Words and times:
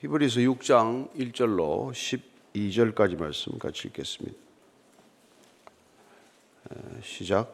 히브리서 0.00 0.40
6장 0.40 1.08
1절로 1.18 1.90
12절까지 2.54 3.18
말씀 3.18 3.58
같이 3.58 3.88
읽겠습니다. 3.88 4.36
시작. 7.02 7.52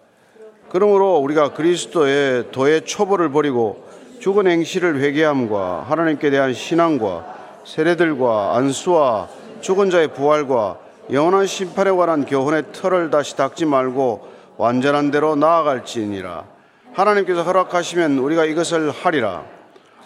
그러므로 0.68 1.16
우리가 1.20 1.54
그리스도의 1.54 2.52
도의 2.52 2.84
초보를 2.84 3.30
버리고 3.30 3.88
죽은 4.20 4.46
행실을 4.46 5.00
회개함과 5.00 5.86
하나님께 5.88 6.28
대한 6.28 6.52
신앙과 6.52 7.62
세례들과 7.64 8.56
안수와 8.56 9.30
죽은 9.62 9.88
자의 9.88 10.08
부활과 10.08 10.78
영원한 11.10 11.46
심판에 11.46 11.92
관한 11.92 12.26
교훈의 12.26 12.72
틀을 12.72 13.08
다시 13.08 13.36
닦지 13.36 13.64
말고 13.64 14.30
완전한 14.58 15.10
대로 15.10 15.34
나아갈지니라. 15.34 16.44
하나님께서 16.92 17.42
허락하시면 17.42 18.18
우리가 18.18 18.44
이것을 18.44 18.90
하리라. 18.90 19.46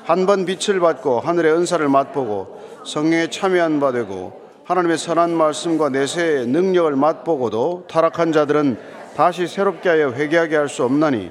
한 0.09 0.25
번 0.25 0.47
빛을 0.47 0.81
받고 0.81 1.21
하늘의 1.21 1.53
은사를 1.53 1.87
맛보고 1.87 2.59
성령에 2.87 3.29
참여한 3.29 3.79
바 3.79 3.93
되고 3.93 4.41
하나님의 4.65 4.97
선한 4.97 5.35
말씀과 5.35 5.91
내세의 5.91 6.47
능력을 6.47 6.97
맛보고도 6.97 7.85
타락한 7.91 8.33
자들은 8.33 8.79
다시 9.15 9.47
새롭게 9.47 9.91
하여 9.91 10.11
회개하게 10.13 10.57
할 10.57 10.69
수 10.71 10.83
없나니 10.85 11.31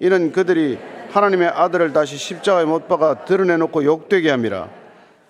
이는 0.00 0.32
그들이 0.32 0.78
하나님의 1.12 1.48
아들을 1.48 1.92
다시 1.92 2.16
십자가에 2.16 2.64
못 2.64 2.88
박아 2.88 3.26
드러내놓고 3.26 3.84
욕되게 3.84 4.30
함이라. 4.30 4.68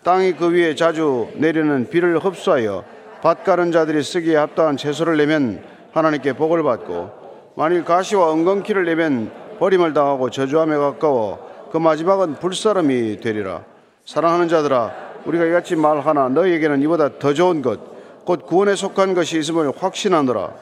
땅이 0.05 0.35
그 0.35 0.52
위에 0.52 0.77
자주 0.77 1.27
내리는 1.35 1.88
비를 1.91 2.16
흡수하여 2.21 2.85
밭 3.23 3.43
가른 3.43 3.73
자들이 3.73 4.05
쓰기에 4.05 4.37
합당한 4.37 4.77
채소를 4.77 5.16
내면 5.16 5.65
하나님께 5.93 6.35
복을 6.35 6.63
받고 6.63 7.11
만일 7.57 7.85
가시와 7.85 8.30
엉겅퀴를 8.30 8.85
내면 8.85 9.33
버림을 9.59 9.95
당하고 9.95 10.30
저주함에 10.30 10.77
가까워 10.77 11.54
그 11.74 11.78
마지막은 11.78 12.34
불사름이 12.34 13.19
되리라. 13.19 13.64
사랑하는 14.05 14.46
자들아, 14.46 14.92
우리가 15.24 15.45
이같이 15.46 15.74
말하나 15.74 16.28
너희에게는 16.28 16.80
이보다 16.82 17.19
더 17.19 17.34
좋은 17.34 17.62
것, 17.62 17.80
곧 18.24 18.46
구원에 18.46 18.77
속한 18.77 19.15
것이 19.15 19.40
있음을 19.40 19.73
확신하노라. 19.76 20.52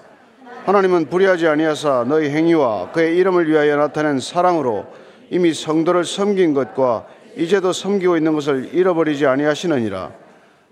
하나님은 0.64 1.10
불의하지 1.10 1.48
아니하사 1.48 2.06
너희 2.08 2.30
행위와 2.30 2.92
그의 2.92 3.18
이름을 3.18 3.46
위하여 3.46 3.76
나타낸 3.76 4.20
사랑으로 4.20 4.86
이미 5.28 5.52
성도를 5.52 6.06
섬긴 6.06 6.54
것과 6.54 7.04
이제도 7.36 7.74
섬기고 7.74 8.16
있는 8.16 8.32
것을 8.32 8.70
잃어버리지 8.72 9.26
아니하시느니라. 9.26 10.12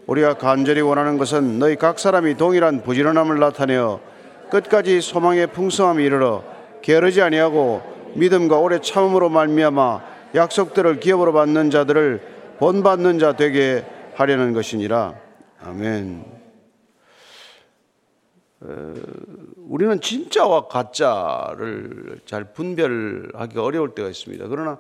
우리가 0.07 0.39
간절히 0.39 0.81
원하는 0.81 1.19
것은 1.19 1.59
너희 1.59 1.77
각 1.77 1.99
사람이 1.99 2.39
동일한 2.39 2.83
부지런함을 2.83 3.39
나타내어 3.41 4.01
끝까지 4.49 5.03
소망의 5.03 5.49
풍성함에 5.49 6.03
이르러 6.03 6.43
게으르지 6.81 7.21
아니하고 7.21 7.83
믿음과 8.15 8.57
오래 8.57 8.81
참음으로 8.81 9.29
말미암아 9.29 10.20
약속들을 10.35 11.01
기업으로 11.01 11.33
받는 11.33 11.71
자들을 11.71 12.57
본받는 12.59 13.19
자 13.19 13.37
되게 13.37 13.85
하려는 14.15 14.53
것이니라. 14.53 15.19
아멘. 15.61 16.25
어, 18.61 18.95
우리는 19.57 20.01
진짜와 20.01 20.69
가짜를 20.69 22.21
잘 22.27 22.53
분별하기가 22.53 23.63
어려울 23.63 23.95
때가 23.95 24.09
있습니다. 24.09 24.49
그러나 24.49 24.79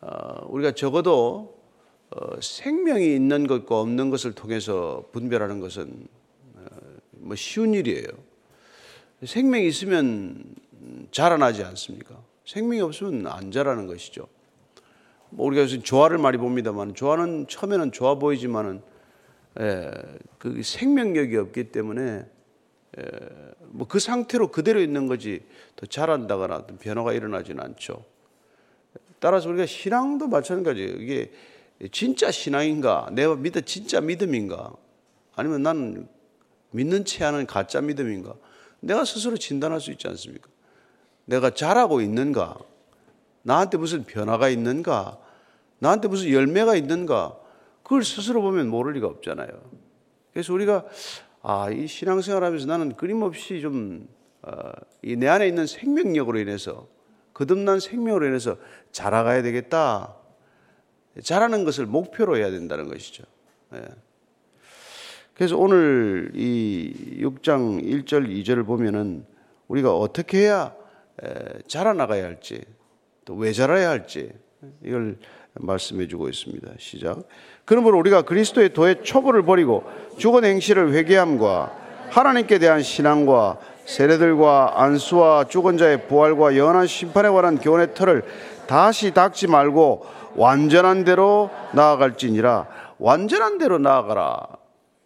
어, 0.00 0.46
우리가 0.48 0.72
적어도 0.72 1.58
어, 2.10 2.40
생명이 2.40 3.14
있는 3.14 3.46
것과 3.46 3.80
없는 3.80 4.10
것을 4.10 4.32
통해서 4.32 5.04
분별하는 5.12 5.60
것은 5.60 6.06
뭐 7.12 7.34
쉬운 7.36 7.74
일이에요. 7.74 8.06
생명이 9.24 9.66
있으면 9.66 10.44
자라나지 11.10 11.64
않습니까? 11.64 12.16
생명이 12.46 12.80
없으면 12.80 13.26
안 13.26 13.50
자라는 13.50 13.86
것이죠. 13.86 14.28
뭐 15.30 15.46
우리가 15.46 15.62
요새 15.62 15.80
조화를 15.80 16.18
많이 16.18 16.38
봅니다만 16.38 16.94
조화는 16.94 17.46
처음에는 17.48 17.92
좋아 17.92 18.14
보이지만은 18.16 18.82
예, 19.60 19.90
그 20.38 20.62
생명력이 20.62 21.36
없기 21.36 21.72
때문에 21.72 22.24
예, 22.98 23.02
뭐그 23.70 23.98
상태로 23.98 24.50
그대로 24.50 24.80
있는 24.80 25.06
거지 25.06 25.42
더 25.76 25.86
자란다거나 25.86 26.56
어떤 26.56 26.78
변화가 26.78 27.12
일어나지는 27.12 27.62
않죠. 27.62 28.04
따라서 29.20 29.48
우리가 29.48 29.66
신앙도 29.66 30.28
마찬가지예요. 30.28 30.96
이게 30.96 31.32
진짜 31.92 32.30
신앙인가? 32.30 33.08
내가 33.12 33.36
믿어 33.36 33.60
진짜 33.60 34.00
믿음인가? 34.00 34.72
아니면 35.34 35.62
나는 35.62 36.08
믿는 36.70 37.04
채 37.04 37.24
하는 37.24 37.46
가짜 37.46 37.80
믿음인가? 37.80 38.34
내가 38.80 39.04
스스로 39.04 39.36
진단할 39.36 39.80
수 39.80 39.90
있지 39.90 40.06
않습니까? 40.08 40.48
내가 41.24 41.50
잘하고 41.50 42.00
있는가? 42.00 42.58
나한테 43.42 43.78
무슨 43.78 44.04
변화가 44.04 44.48
있는가? 44.48 45.18
나한테 45.78 46.08
무슨 46.08 46.30
열매가 46.30 46.76
있는가? 46.76 47.38
그걸 47.82 48.04
스스로 48.04 48.42
보면 48.42 48.68
모를 48.68 48.94
리가 48.94 49.06
없잖아요. 49.06 49.48
그래서 50.32 50.52
우리가 50.52 50.84
아, 51.42 51.70
이 51.70 51.86
신앙생활 51.86 52.42
하면서 52.44 52.66
나는 52.66 52.94
끊임없이 52.94 53.60
좀, 53.60 54.08
어, 54.42 54.70
이내 55.02 55.28
안에 55.28 55.46
있는 55.46 55.66
생명력으로 55.66 56.38
인해서, 56.38 56.88
거듭난 57.32 57.80
생명으로 57.80 58.26
인해서 58.26 58.56
자라가야 58.90 59.42
되겠다. 59.42 60.14
자라는 61.22 61.64
것을 61.64 61.86
목표로 61.86 62.36
해야 62.36 62.50
된다는 62.50 62.88
것이죠. 62.88 63.24
예. 63.74 63.82
그래서 65.34 65.56
오늘 65.56 66.32
이 66.34 67.20
6장 67.22 67.82
1절, 67.84 68.28
2절을 68.28 68.66
보면은 68.66 69.24
우리가 69.68 69.96
어떻게 69.96 70.38
해야 70.46 70.74
자라나가야 71.68 72.24
할지, 72.24 72.64
또 73.24 73.36
왜 73.36 73.52
자라야 73.52 73.88
할지, 73.88 74.32
이걸 74.82 75.18
말씀해 75.54 76.06
주고 76.08 76.28
있습니다. 76.28 76.72
시작. 76.78 77.24
그러므로 77.64 77.98
우리가 77.98 78.22
그리스도의 78.22 78.72
도의 78.72 79.02
초보를 79.02 79.42
버리고 79.44 79.84
죽은 80.16 80.44
행실을 80.44 80.92
회개함과 80.92 81.72
하나님께 82.10 82.58
대한 82.58 82.82
신앙과 82.82 83.58
세례들과 83.84 84.82
안수와 84.82 85.44
죽은 85.48 85.78
자의 85.78 86.06
부활과 86.06 86.56
영원한 86.56 86.86
심판에 86.86 87.28
관한 87.30 87.58
교훈의 87.58 87.94
틀을 87.94 88.22
다시 88.66 89.12
닦지 89.12 89.46
말고 89.48 90.04
완전한 90.36 91.04
대로 91.04 91.50
나아갈지니라 91.72 92.66
완전한 92.98 93.58
대로 93.58 93.78
나아가라. 93.78 94.46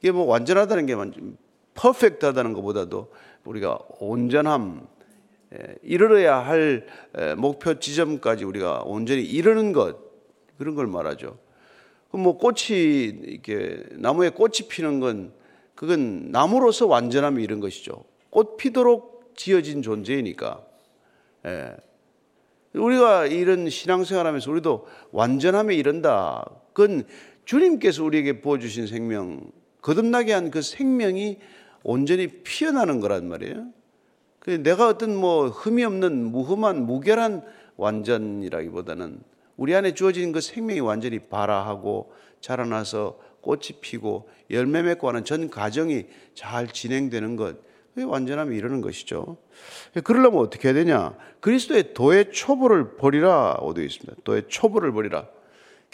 이게 0.01 0.11
뭐 0.11 0.27
완전하다는 0.27 0.87
게 0.87 0.97
퍼펙트하다는 1.75 2.53
것보다도 2.55 3.09
우리가 3.45 3.79
온전함 4.01 4.87
이르러야 5.83 6.39
할 6.39 6.87
목표 7.37 7.79
지점까지 7.79 8.45
우리가 8.45 8.83
온전히 8.85 9.23
이르는 9.23 9.73
것 9.73 10.12
그런 10.63 10.77
걸 10.77 10.87
말하죠. 10.87 11.39
뭐 12.13 12.39
꽃이 12.39 12.79
이렇게 13.23 13.83
나무에 13.93 14.29
꽃이 14.29 14.69
피는 14.69 15.01
건 15.01 15.33
그건 15.75 16.31
나무로서 16.31 16.87
완전함이 16.87 17.43
이런 17.43 17.59
것이죠. 17.59 18.05
꽃 18.31 18.57
피도록 18.57 19.33
지어진 19.35 19.83
존재이니까. 19.83 20.65
예. 21.47 21.75
우리가 22.75 23.27
이런 23.27 23.69
신앙생활하면서 23.69 24.51
우리도 24.51 24.87
완전함에 25.11 25.75
이른다. 25.75 26.45
그건 26.73 27.05
주님께서 27.45 28.05
우리에게 28.05 28.41
부어주신 28.41 28.87
생명, 28.87 29.51
거듭나게 29.81 30.33
한 30.33 30.51
그 30.51 30.63
생명이 30.63 31.39
온전히 31.83 32.29
피어나는 32.29 33.01
거란 33.01 33.27
말이에요. 33.29 33.67
그 34.39 34.63
내가 34.63 34.87
어떤 34.87 35.17
뭐 35.17 35.49
흠이 35.49 35.83
없는 35.83 36.31
무흠한 36.31 36.87
무결한 36.87 37.43
완전이라기보다는 37.77 39.32
우리 39.57 39.75
안에 39.75 39.95
주어진 39.95 40.33
그 40.33 40.41
생명이 40.41 40.81
완전히 40.81 41.19
발화하고 41.19 42.13
자라나서 42.41 43.19
꽃이 43.41 43.81
피고 43.81 44.29
열매 44.51 44.83
맺고 44.83 45.09
하는 45.09 45.25
전 45.25 45.51
과정이 45.51 46.07
잘 46.35 46.69
진행되는 46.69 47.37
것. 47.37 47.57
그게 47.95 48.05
완전함이 48.05 48.57
이러는 48.57 48.81
것이죠. 48.81 49.37
그러려면 50.05 50.41
어떻게 50.41 50.69
해야 50.69 50.75
되냐? 50.75 51.15
그리스도의 51.41 51.93
도의 51.93 52.33
초보를 52.33 52.97
버리라. 52.97 53.53
어디에 53.53 53.85
있습니다. 53.85 54.23
도의 54.25 54.45
초보를 54.49 54.93
버리라. 54.93 55.29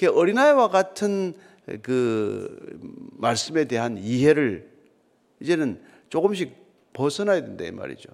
어린아이와 0.01 0.69
같은 0.69 1.35
그 1.83 2.79
말씀에 3.17 3.65
대한 3.65 3.99
이해를 3.99 4.71
이제는 5.41 5.83
조금씩 6.09 6.55
벗어나야 6.93 7.41
된다 7.41 7.65
이 7.65 7.73
말이죠. 7.73 8.11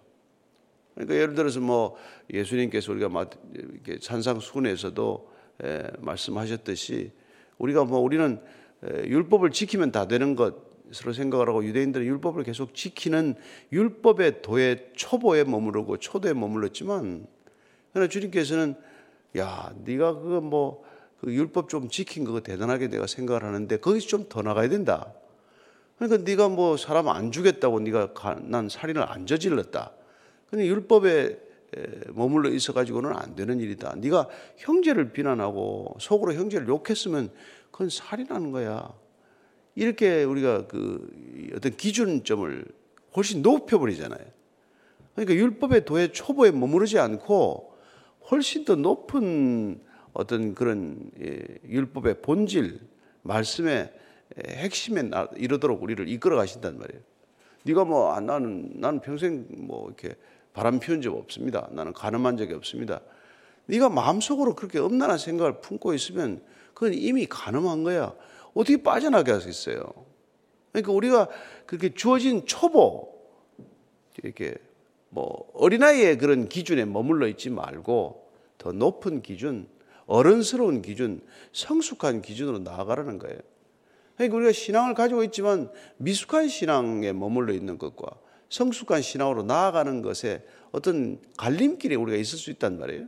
그러니까 0.95 1.17
예를 1.17 1.35
들어서 1.35 1.61
뭐 1.61 1.97
예수님께서 2.33 2.93
우리가 2.93 3.27
산상수훈에서도 4.01 5.34
말씀하셨듯이 5.99 7.13
우리가 7.59 7.85
뭐 7.85 8.01
우리는 8.01 8.41
율법을 8.83 9.51
지키면 9.51 9.93
다 9.93 10.07
되는 10.09 10.37
것으로 10.37 11.13
생각을 11.13 11.49
하고 11.49 11.65
유대인들은 11.65 12.05
율법을 12.07 12.45
계속 12.45 12.75
지키는 12.75 13.35
율법의 13.73 14.43
도의 14.43 14.91
초보에 14.95 15.45
머무르고 15.45 15.99
초도에 15.99 16.35
머물렀지만 16.35 17.27
그러나 17.93 18.09
주님께서는 18.09 18.75
야 19.37 19.75
네가 19.85 20.15
그거 20.15 20.41
뭐 20.41 20.95
그 21.25 21.33
율법 21.33 21.71
좀 21.71 21.89
지킨 21.89 22.25
거 22.25 22.39
대단하게 22.41 22.89
내가 22.89 23.07
생각을 23.07 23.45
하는데 23.45 23.79
거기서 23.79 24.07
좀 24.07 24.29
더 24.29 24.43
나가야 24.43 24.69
된다. 24.69 25.15
그러니까 25.97 26.23
네가 26.23 26.51
뭐 26.51 26.77
사람 26.77 27.09
안 27.09 27.33
죽였다고 27.33 27.81
네가 27.81 28.13
난 28.43 28.69
살인을 28.69 29.03
안 29.03 29.27
저질렀다. 29.27 29.93
근데 30.51 30.67
율법에 30.67 31.39
머물러 32.13 32.51
있어 32.51 32.73
가지고는 32.73 33.13
안 33.15 33.35
되는 33.35 33.61
일이다. 33.61 33.95
네가 33.97 34.29
형제를 34.57 35.13
비난하고 35.13 35.97
속으로 36.01 36.35
형제를 36.35 36.69
욕했으면 36.69 37.31
그건 37.71 37.89
살인하는 37.89 38.53
거야. 38.53 38.93
이렇게 39.75 40.25
우리가 40.25 40.67
그 40.67 41.51
어떤 41.57 41.77
기준점을 41.77 42.65
훨씬 43.17 43.43
높여 43.43 43.79
버리잖아요. 43.79 44.25
그러니까 45.15 45.35
율법의 45.35 45.85
도에 45.85 46.13
초보에 46.13 46.51
머무르지 46.51 46.99
않고 46.99 47.73
훨씬 48.31 48.65
더 48.65 48.75
높은 48.75 49.81
어떤 50.13 50.55
그런 50.55 51.11
예, 51.21 51.43
율법의 51.69 52.23
본질, 52.23 52.81
말씀의 53.23 53.93
핵심에 54.49 55.11
이르도록 55.37 55.83
우리를 55.83 56.09
이끌어 56.09 56.37
가신단 56.37 56.79
말이에요. 56.79 57.03
네가 57.65 57.85
뭐 57.85 58.13
아, 58.13 58.21
나는 58.21 58.73
나는 58.75 59.01
평생 59.01 59.47
뭐 59.57 59.87
이렇게 59.87 60.17
바람 60.55 60.79
피운 60.79 61.03
적 61.03 61.15
없습니다. 61.15 61.69
나는 61.73 61.93
가늠한 61.93 62.39
적이 62.39 62.55
없습니다. 62.55 63.01
네가 63.67 63.91
마음속으로 63.91 64.55
그렇게 64.55 64.79
엄난한 64.79 65.19
생각을 65.19 65.61
품고 65.61 65.93
있으면 65.95 66.43
그건 66.73 66.95
이미 66.95 67.27
가늠한 67.27 67.83
거야. 67.83 68.15
어떻게 68.55 68.83
빠져나게 68.83 69.33
하겠어요? 69.33 69.85
그러니까 70.73 70.93
우리가 70.93 71.29
그렇게 71.67 71.93
주어진 71.93 72.47
초보 72.47 73.15
이렇게 74.23 74.55
뭐 75.09 75.51
어린아이의 75.55 76.19
그런 76.19 76.49
기준에 76.49 76.85
머물러 76.85 77.27
있지 77.29 77.51
말고 77.51 78.31
더 78.59 78.73
높은 78.73 79.23
기준, 79.23 79.69
어른스러운 80.07 80.83
기준, 80.83 81.21
성숙한 81.53 82.23
기준으로 82.23 82.61
나아가라는 82.61 83.19
거예요. 83.19 83.39
그러니까 84.17 84.37
우리가 84.37 84.53
신앙을 84.53 84.95
가지고 84.95 85.25
있지만 85.25 85.69
미숙한 85.97 86.47
신앙에 86.47 87.13
머물러 87.13 87.53
있는 87.53 87.77
것과 87.77 88.19
성숙한 88.55 89.03
신앙으로 89.03 89.43
나아가는 89.43 90.01
것에 90.01 90.45
어떤 90.71 91.19
갈림길에 91.37 91.97
우리가 91.97 92.17
있을 92.17 92.39
수 92.39 92.51
있단 92.53 92.79
말이에요. 92.79 93.07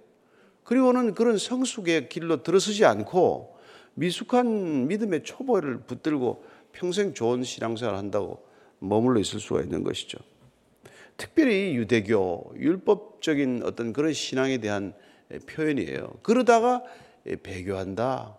그리고는 0.64 1.14
그런 1.14 1.38
성숙의 1.38 2.08
길로 2.08 2.42
들어서지 2.42 2.84
않고 2.84 3.56
미숙한 3.94 4.88
믿음의 4.88 5.22
초보를 5.22 5.82
붙들고 5.82 6.44
평생 6.72 7.14
좋은 7.14 7.44
신앙생활 7.44 7.94
한다고 7.94 8.44
머물러 8.80 9.20
있을 9.20 9.38
수가 9.38 9.60
있는 9.62 9.84
것이죠. 9.84 10.18
특별히 11.16 11.76
유대교, 11.76 12.54
율법적인 12.56 13.62
어떤 13.64 13.92
그런 13.92 14.12
신앙에 14.12 14.58
대한 14.58 14.94
표현이에요. 15.48 16.18
그러다가 16.24 16.82
배교한다. 17.44 18.36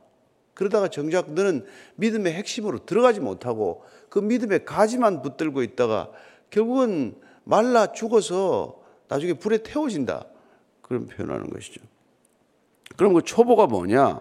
그러다가 0.53 0.89
정작 0.89 1.31
너는 1.31 1.65
믿음의 1.95 2.33
핵심으로 2.33 2.85
들어가지 2.85 3.21
못하고 3.21 3.85
그 4.09 4.19
믿음의 4.19 4.65
가지만 4.65 5.21
붙들고 5.21 5.63
있다가 5.63 6.11
결국은 6.49 7.15
말라 7.43 7.91
죽어서 7.91 8.81
나중에 9.07 9.33
불에 9.33 9.59
태워진다. 9.63 10.25
그런 10.81 11.07
표현하는 11.07 11.49
것이죠. 11.49 11.81
그럼 12.95 13.13
그 13.13 13.21
초보가 13.21 13.67
뭐냐? 13.67 14.19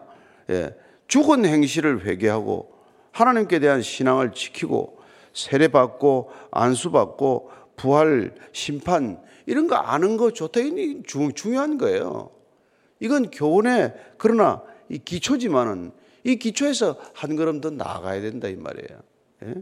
예, 0.50 0.75
죽은 1.08 1.44
행실을 1.44 2.05
회개하고 2.05 2.73
하나님께 3.12 3.58
대한 3.61 3.82
신앙을 3.82 4.32
지키고 4.32 4.99
세례받고 5.32 6.31
안수받고 6.50 7.50
부활, 7.76 8.34
심판 8.52 9.20
이런 9.46 9.69
거 9.69 9.76
아는 9.76 10.17
거 10.17 10.32
좋다. 10.32 10.61
이 10.61 11.02
중요한 11.06 11.78
거예요. 11.78 12.31
이건 13.00 13.31
교훈에 13.31 13.94
그러나 14.19 14.62
이 14.88 14.99
기초지만은 14.99 15.93
이 16.25 16.37
기초에서 16.37 16.99
한 17.14 17.37
걸음 17.37 17.61
더 17.61 17.70
나아가야 17.70 18.20
된다 18.20 18.49
이 18.49 18.56
말이에요. 18.56 19.00
예? 19.44 19.55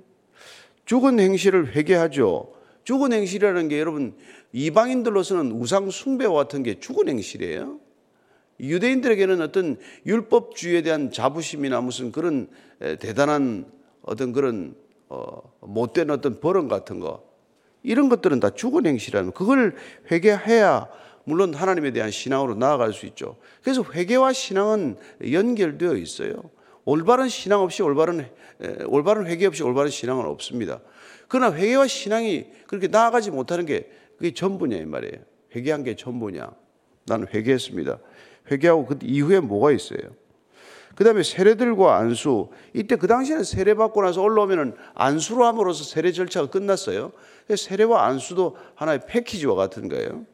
죽은 0.85 1.21
행실을 1.21 1.75
회개하죠. 1.75 2.53
죽은 2.85 3.13
행실이라는 3.13 3.69
게 3.69 3.81
여러분 3.81 4.15
이방인들로서는 4.53 5.53
우상 5.53 5.91
숭배와 5.91 6.35
같은 6.35 6.63
게 6.63 6.79
죽은 6.79 7.09
행실이에요. 7.09 7.81
유대인들에게는 8.61 9.41
어떤 9.41 9.79
율법주의에 10.07 10.83
대한 10.83 11.11
자부심이나 11.11 11.81
무슨 11.81 12.13
그런 12.13 12.49
대단한 13.01 13.67
어떤 14.03 14.33
그런 14.33 14.77
어, 15.09 15.43
못된 15.61 16.11
어떤 16.11 16.41
버릇 16.41 16.69
같은 16.69 17.01
거 17.01 17.25
이런 17.83 18.09
것들은 18.09 18.41
다 18.41 18.51
죽은 18.51 18.87
행실이라는 18.87 19.33
그걸 19.33 19.75
회개해야 20.11 20.89
물론 21.25 21.55
하나님에 21.55 21.93
대한 21.93 22.11
신앙으로 22.11 22.55
나아갈 22.55 22.93
수 22.93 23.07
있죠. 23.07 23.37
그래서 23.63 23.83
회개와 23.83 24.33
신앙은 24.33 24.97
연결되어 25.31 25.97
있어요. 25.97 26.35
올바른 26.85 27.29
신앙 27.29 27.61
없이 27.61 27.83
올바른 27.83 28.29
올바른 28.87 29.27
회개 29.27 29.47
없이 29.47 29.63
올바른 29.63 29.91
신앙은 29.91 30.27
없습니다. 30.27 30.81
그러나 31.29 31.55
회개와 31.55 31.87
신앙이 31.87 32.47
그렇게 32.67 32.89
나아가지 32.89 33.31
못하는 33.31 33.67
게 33.67 33.91
그게 34.17 34.33
전부냐 34.33 34.77
이 34.77 34.85
말이에요. 34.85 35.23
회개한 35.55 35.85
게 35.85 35.97
전부냐? 35.97 36.51
나는 37.07 37.27
회개했습니다. 37.33 37.99
회개하고 38.51 38.87
그 38.87 38.99
이후에 39.03 39.41
뭐가 39.41 39.73
있어요? 39.73 39.99
그 40.95 41.03
다음에 41.03 41.23
세례들과 41.23 41.97
안수. 41.97 42.51
이때 42.73 42.97
그 42.97 43.07
당시에는 43.09 43.43
세례 43.43 43.75
받고 43.75 44.03
나서 44.03 44.23
올라오면은 44.23 44.77
안수로 44.95 45.45
함으로써 45.45 45.83
세례 45.85 46.13
절차가 46.13 46.51
끝났어요. 46.51 47.13
세례와 47.57 48.07
안수도 48.07 48.57
하나의 48.77 49.01
패키지와 49.07 49.55
같은 49.57 49.89
거예요. 49.89 50.25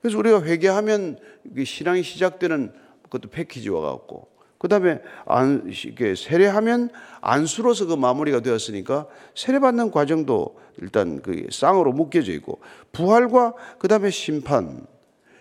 그래서 0.00 0.18
우리가 0.18 0.42
회개하면 0.42 1.18
신앙이 1.64 2.02
시작되는 2.02 2.72
그것도 3.02 3.28
패키지와 3.28 3.80
같고, 3.80 4.28
그 4.58 4.68
다음에 4.68 5.00
안, 5.26 5.70
세례하면 6.16 6.90
안수로서 7.20 7.86
그 7.86 7.94
마무리가 7.94 8.40
되었으니까 8.40 9.06
세례받는 9.34 9.90
과정도 9.90 10.58
일단 10.78 11.20
그 11.22 11.46
쌍으로 11.50 11.92
묶여져 11.92 12.32
있고, 12.32 12.60
부활과 12.92 13.54
그 13.78 13.88
다음에 13.88 14.10
심판, 14.10 14.86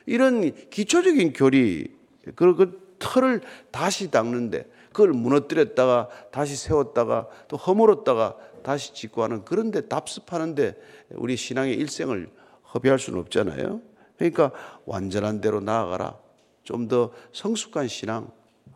이런 0.06 0.51
기초적인 0.69 1.33
교리, 1.33 1.95
그, 2.35 2.56
그 2.56 2.95
틀을 3.00 3.41
다시 3.71 4.12
닦는데, 4.12 4.65
그걸 4.95 5.12
무너뜨렸다가 5.12 6.07
다시 6.31 6.56
세웠다가 6.56 7.27
또 7.50 7.57
허물었다가 7.57 8.38
다시 8.63 8.94
짓고 8.94 9.23
하는 9.23 9.44
그런데 9.44 9.81
답습하는데 9.81 10.75
우리 11.12 11.35
신앙의 11.35 11.75
일생을 11.75 12.29
허비할 12.73 12.97
수는 12.97 13.19
없잖아요. 13.19 13.81
그러니까 14.17 14.51
완전한 14.85 15.41
대로 15.41 15.59
나아가라. 15.59 16.17
좀 16.63 16.88
더 16.88 17.12
성숙한 17.31 17.88
신앙, 17.88 18.31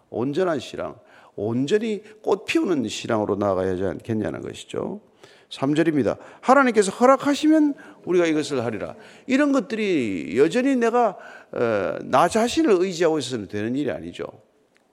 온전한 0.09 0.59
신앙, 0.59 0.95
온전히 1.35 2.03
꽃 2.21 2.45
피우는 2.45 2.88
신앙으로 2.88 3.35
나아가야 3.35 3.71
하지 3.71 3.83
않겠냐는 3.83 4.41
것이죠. 4.41 5.01
3절입니다. 5.50 6.17
하나님께서 6.41 6.91
허락하시면 6.91 7.73
우리가 8.06 8.25
이것을 8.25 8.63
하리라. 8.63 8.95
이런 9.25 9.51
것들이 9.51 10.35
여전히 10.38 10.75
내가 10.75 11.17
어, 11.51 11.97
나 12.03 12.27
자신을 12.27 12.77
의지하고 12.79 13.19
있어서는 13.19 13.47
되는 13.47 13.75
일이 13.75 13.89
아니죠. 13.89 14.25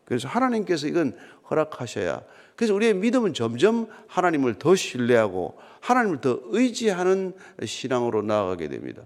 그래서 0.05 0.29
하나님께서 0.29 0.87
이건 0.87 1.17
허락하셔야. 1.51 2.23
그래서 2.55 2.75
우리의 2.75 2.95
믿음은 2.95 3.35
점점 3.35 3.87
하나님을 4.07 4.55
더 4.55 4.75
신뢰하고 4.75 5.59
하나님을 5.81 6.21
더 6.21 6.41
의지하는 6.47 7.35
신앙으로 7.63 8.23
나아가게 8.23 8.69
됩니다. 8.69 9.03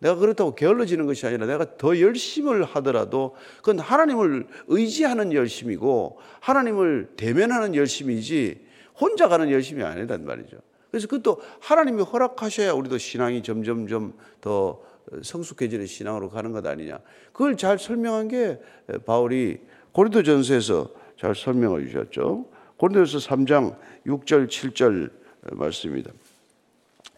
내가 0.00 0.14
그렇다고 0.16 0.54
게을러지는 0.54 1.06
것이 1.06 1.26
아니라 1.26 1.46
내가 1.46 1.76
더 1.76 2.00
열심을 2.00 2.64
하더라도 2.64 3.34
그건 3.58 3.78
하나님을 3.80 4.46
의지하는 4.68 5.32
열심이고 5.32 6.18
하나님을 6.40 7.10
대면하는 7.16 7.74
열심이지 7.74 8.66
혼자 9.00 9.28
가는 9.28 9.50
열심이 9.50 9.82
아니란 9.82 10.24
말이죠. 10.24 10.58
그래서 10.90 11.06
그것도 11.06 11.40
하나님이 11.60 12.02
허락하셔야 12.02 12.72
우리도 12.72 12.98
신앙이 12.98 13.42
점점점 13.42 14.14
더 14.40 14.80
성숙해지는 15.22 15.86
신앙으로 15.86 16.30
가는 16.30 16.52
것 16.52 16.66
아니냐. 16.66 16.98
그걸 17.32 17.56
잘 17.56 17.78
설명한 17.78 18.28
게 18.28 18.60
바울이 19.04 19.58
고린도전서에서 19.92 20.90
잘 21.18 21.34
설명해 21.34 21.86
주셨죠. 21.86 22.46
고린도전서 22.76 23.28
3장 23.28 23.76
6절 24.06 24.48
7절 24.48 25.10
말씀입니다. 25.52 26.12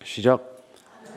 시작. 0.05 0.60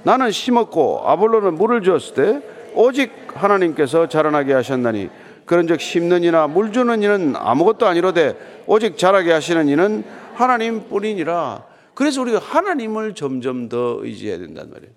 나는 0.04 0.32
심었고 0.32 1.04
아볼로는 1.06 1.56
물을 1.56 1.82
주었을 1.82 2.14
때 2.14 2.42
오직 2.76 3.12
하나님께서 3.34 4.08
자라나게 4.08 4.54
하셨나니 4.54 5.10
그런즉 5.46 5.82
심는 5.82 6.24
이나 6.24 6.48
물 6.48 6.72
주는 6.72 7.02
이는 7.02 7.36
아무것도 7.36 7.86
아니로되 7.86 8.64
오직 8.68 8.98
자라게 8.98 9.32
하시는 9.32 9.68
이는 9.68 10.04
하나님뿐이니라. 10.36 11.66
그래서 11.94 12.22
우리가 12.22 12.40
하나님을 12.40 13.14
점점 13.14 13.70
더 13.70 13.98
의지해야 14.02 14.40
된단 14.40 14.72
말이에요. 14.72 14.94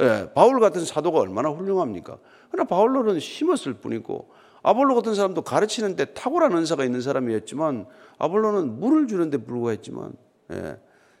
예, 0.00 0.30
바울 0.32 0.60
같은 0.60 0.84
사도가 0.84 1.18
얼마나 1.18 1.50
훌륭합니까? 1.50 2.18
그러나 2.50 2.68
바울로는 2.68 3.18
심었을 3.18 3.74
뿐이고 3.74 4.30
아볼로 4.62 4.94
같은 4.94 5.14
사람도 5.14 5.42
가르치는데 5.42 6.06
탁월한 6.14 6.56
은사가 6.56 6.84
있는 6.84 7.00
사람이었지만 7.00 7.86
아볼로는 8.18 8.78
물을 8.80 9.06
주는데 9.06 9.38
불구했지만 9.38 10.12
예, 10.52 10.76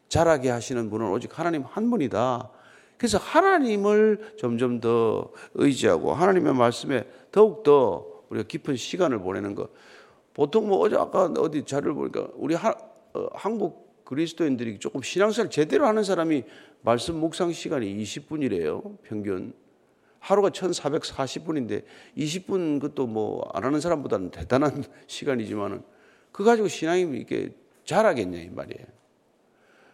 자라게 0.08 0.50
하시는 0.50 0.88
분은 0.90 1.10
오직 1.10 1.38
하나님 1.38 1.64
한 1.68 1.90
분이다. 1.90 2.50
그래서 2.98 3.16
하나님을 3.16 4.34
점점 4.38 4.80
더 4.80 5.30
의지하고 5.54 6.12
하나님의 6.12 6.54
말씀에 6.54 7.04
더욱 7.30 7.62
더 7.62 8.04
우리가 8.28 8.46
깊은 8.46 8.76
시간을 8.76 9.20
보내는 9.20 9.54
것. 9.54 9.70
보통 10.34 10.68
뭐 10.68 10.78
어제 10.78 10.96
아까 10.96 11.24
어디 11.38 11.64
자료를 11.64 11.94
보니까 11.94 12.28
우리 12.34 12.54
하, 12.54 12.74
어, 13.14 13.28
한국 13.32 14.04
그리스도인들이 14.04 14.78
조금 14.78 15.02
신앙생활 15.02 15.50
제대로 15.50 15.86
하는 15.86 16.02
사람이 16.02 16.44
말씀 16.82 17.16
묵상 17.16 17.52
시간이 17.52 17.96
20분이래요. 18.02 18.98
평균. 19.02 19.52
하루가 20.18 20.50
1440분인데 20.50 21.84
20분 22.16 22.80
그것도 22.80 23.06
뭐 23.06 23.48
안 23.54 23.64
하는 23.64 23.80
사람보다는 23.80 24.30
대단한 24.30 24.84
시간이지만은 25.06 25.82
그 26.32 26.44
가지고 26.44 26.68
신앙이 26.68 27.18
이게 27.18 27.50
잘하겠냐 27.84 28.38
이 28.38 28.48
말이에요. 28.50 28.86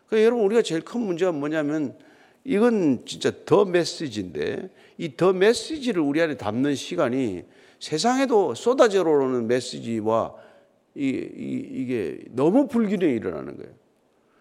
그 0.09 0.23
여러분 0.23 0.45
우리가 0.45 0.63
제일 0.63 0.83
큰 0.83 1.01
문제가 1.01 1.33
뭐냐면 1.33 1.97
이건 2.45 3.05
진짜 3.07 3.33
더 3.47 3.65
메시지인데 3.65 4.71
이 4.99 5.17
더 5.17 5.33
메시지를 5.33 6.03
우리 6.03 6.21
안에 6.21 6.37
담는 6.37 6.75
시간이 6.75 7.45
세상에도 7.81 8.55
쏟아져 8.55 9.03
오르는 9.03 9.47
메시지와 9.49 10.35
이, 10.95 11.09
이, 11.09 11.69
이게 11.73 12.21
너무 12.31 12.69
불균형이 12.69 13.13
일어나는 13.15 13.57
거예요. 13.57 13.73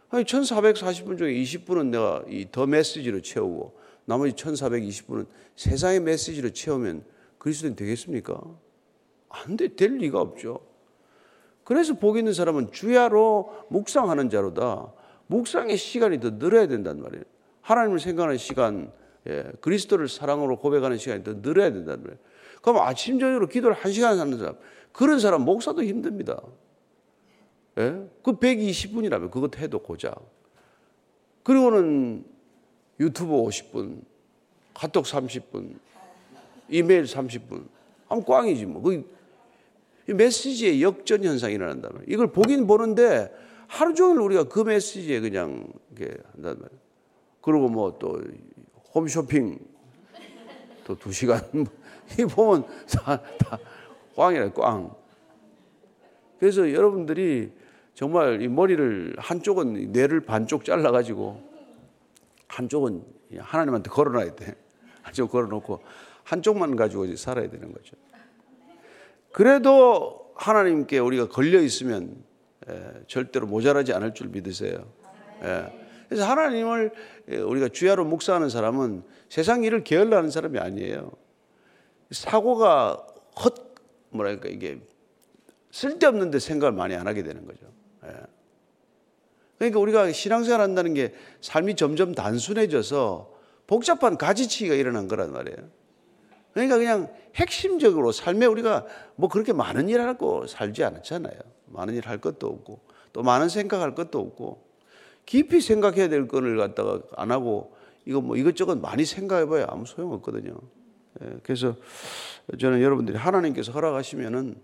아니, 0.09 0.23
1440분 0.25 1.17
중에 1.17 1.33
20분은 1.33 1.87
내가 1.87 2.23
이 2.29 2.45
더 2.51 2.67
메시지로 2.67 3.21
채우고 3.21 3.75
나머지 4.05 4.35
1420분은 4.35 5.25
세상의 5.55 6.01
메시지로 6.01 6.51
채우면 6.51 7.03
그리스도인 7.39 7.75
되겠습니까? 7.75 8.39
안 9.29 9.57
돼, 9.57 9.75
될 9.75 9.97
리가 9.97 10.21
없죠. 10.21 10.59
그래서 11.63 11.93
복 11.95 12.17
있는 12.17 12.33
사람은 12.33 12.71
주야로 12.71 13.65
묵상하는 13.69 14.29
자로다. 14.29 14.93
묵상의 15.27 15.77
시간이 15.77 16.19
더 16.19 16.37
늘어야 16.37 16.67
된단 16.67 17.01
말이에요. 17.01 17.23
하나님을 17.63 17.99
생각하는 17.99 18.37
시간, 18.37 18.91
예, 19.27 19.51
그리스도를 19.61 20.07
사랑으로 20.07 20.59
고백하는 20.59 20.97
시간이 20.97 21.23
더 21.23 21.41
늘어야 21.41 21.71
된단 21.71 22.01
말이에요. 22.01 22.19
그럼 22.61 22.81
아침, 22.81 23.19
저녁으로 23.19 23.47
기도를 23.47 23.75
한 23.75 23.91
시간 23.91 24.19
하는 24.19 24.37
사람, 24.37 24.55
그런 24.91 25.19
사람 25.19 25.41
목사도 25.41 25.83
힘듭니다. 25.83 26.41
예? 27.79 28.07
그 28.21 28.37
120분이라면 28.37 29.31
그것 29.31 29.57
해도 29.57 29.79
고작. 29.79 30.15
그리고는 31.43 32.25
유튜브 32.99 33.33
50분, 33.33 34.01
카톡 34.73 35.05
30분, 35.05 35.75
이메일 36.69 37.03
30분. 37.03 37.67
하면 38.07 38.25
꽝이지 38.25 38.65
뭐. 38.65 38.81
그 38.81 39.03
메시지의 40.05 40.81
역전 40.81 41.23
현상이 41.23 41.57
말이에요. 41.57 42.03
이걸 42.07 42.31
보긴 42.31 42.67
보는데 42.67 43.33
하루 43.67 43.93
종일 43.93 44.19
우리가 44.21 44.43
그 44.45 44.59
메시지에 44.59 45.19
그냥 45.19 45.65
이렇게 45.95 46.17
한단 46.33 46.59
말이에요. 46.59 46.82
그리고 47.43 47.67
뭐 47.67 47.97
또 47.99 48.21
홈쇼핑 48.95 49.59
또 50.85 50.95
두 50.95 51.11
시간 51.11 51.39
이 52.19 52.25
보면 52.25 52.65
다, 52.87 53.21
다 53.37 53.57
꽝이래 54.15 54.51
꽝. 54.51 54.93
그래서 56.39 56.71
여러분들이 56.71 57.51
정말 57.93 58.41
이 58.41 58.47
머리를 58.47 59.15
한쪽은 59.17 59.91
뇌를 59.91 60.21
반쪽 60.21 60.65
잘라 60.65 60.91
가지고 60.91 61.41
한쪽은 62.47 63.03
하나님한테 63.37 63.89
걸어놔야 63.89 64.35
돼. 64.35 64.55
한쪽 65.01 65.31
걸어놓고 65.31 65.81
한쪽만 66.23 66.75
가지고 66.75 67.15
살아야 67.15 67.49
되는 67.49 67.71
거죠. 67.73 67.95
그래도 69.31 70.31
하나님께 70.35 70.99
우리가 70.99 71.29
걸려 71.29 71.59
있으면 71.61 72.23
예, 72.69 73.03
절대로 73.07 73.47
모자라지 73.47 73.93
않을 73.93 74.13
줄 74.13 74.27
믿으세요. 74.27 74.85
예. 75.43 75.82
그래서 76.13 76.29
하나님을 76.29 76.91
우리가 77.43 77.69
주야로 77.69 78.05
묵상하는 78.05 78.47
사람은 78.47 79.03
세상 79.29 79.63
일을 79.63 79.83
게을러하는 79.83 80.29
사람이 80.29 80.59
아니에요. 80.59 81.11
사고가 82.11 83.03
헛 83.43 83.55
뭐랄까 84.11 84.47
이게 84.47 84.79
쓸데없는데 85.71 86.37
생각을 86.37 86.71
많이 86.71 86.93
안 86.93 87.07
하게 87.07 87.23
되는 87.23 87.47
거죠. 87.47 87.65
예. 88.05 88.11
그러니까 89.57 89.79
우리가 89.79 90.11
신앙생활 90.11 90.61
한다는 90.61 90.93
게 90.93 91.15
삶이 91.41 91.75
점점 91.77 92.13
단순해져서 92.13 93.33
복잡한 93.65 94.15
가지치기가 94.19 94.75
일어난 94.75 95.07
거란 95.07 95.31
말이에요. 95.31 95.57
그러니까 96.53 96.77
그냥 96.77 97.11
핵심적으로 97.33 98.11
삶에 98.11 98.45
우리가 98.45 98.85
뭐 99.15 99.29
그렇게 99.29 99.51
많은 99.51 99.89
일 99.89 99.99
하고 100.01 100.45
살지 100.45 100.83
않았잖아요. 100.83 101.39
많은 101.65 101.95
일 101.95 102.05
할 102.05 102.19
것도 102.19 102.45
없고 102.45 102.81
또 103.13 103.23
많은 103.23 103.49
생각할 103.49 103.95
것도 103.95 104.19
없고 104.19 104.72
깊이 105.25 105.61
생각해야 105.61 106.09
될 106.09 106.27
거를 106.27 106.57
갖다가 106.57 106.99
안 107.15 107.31
하고 107.31 107.75
이거 108.05 108.21
뭐 108.21 108.35
이것저것 108.35 108.75
많이 108.79 109.05
생각해봐야 109.05 109.67
아무 109.69 109.85
소용 109.85 110.11
없거든요. 110.13 110.55
예, 111.23 111.37
그래서 111.43 111.75
저는 112.59 112.81
여러분들이 112.81 113.17
하나님께서 113.17 113.71
허락하시면은 113.71 114.55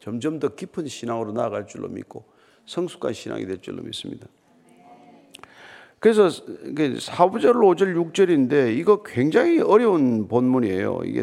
점점 0.00 0.38
더 0.38 0.54
깊은 0.54 0.86
신앙으로 0.86 1.32
나아갈 1.32 1.66
줄로 1.66 1.88
믿고 1.88 2.24
성숙한 2.66 3.12
신앙이 3.12 3.46
될 3.46 3.60
줄로 3.60 3.82
믿습니다. 3.82 4.26
그래서 5.98 6.28
4부절, 6.28 7.54
5절, 7.54 8.12
6절인데 8.12 8.76
이거 8.76 9.02
굉장히 9.02 9.60
어려운 9.60 10.28
본문이에요. 10.28 11.00
이게, 11.04 11.22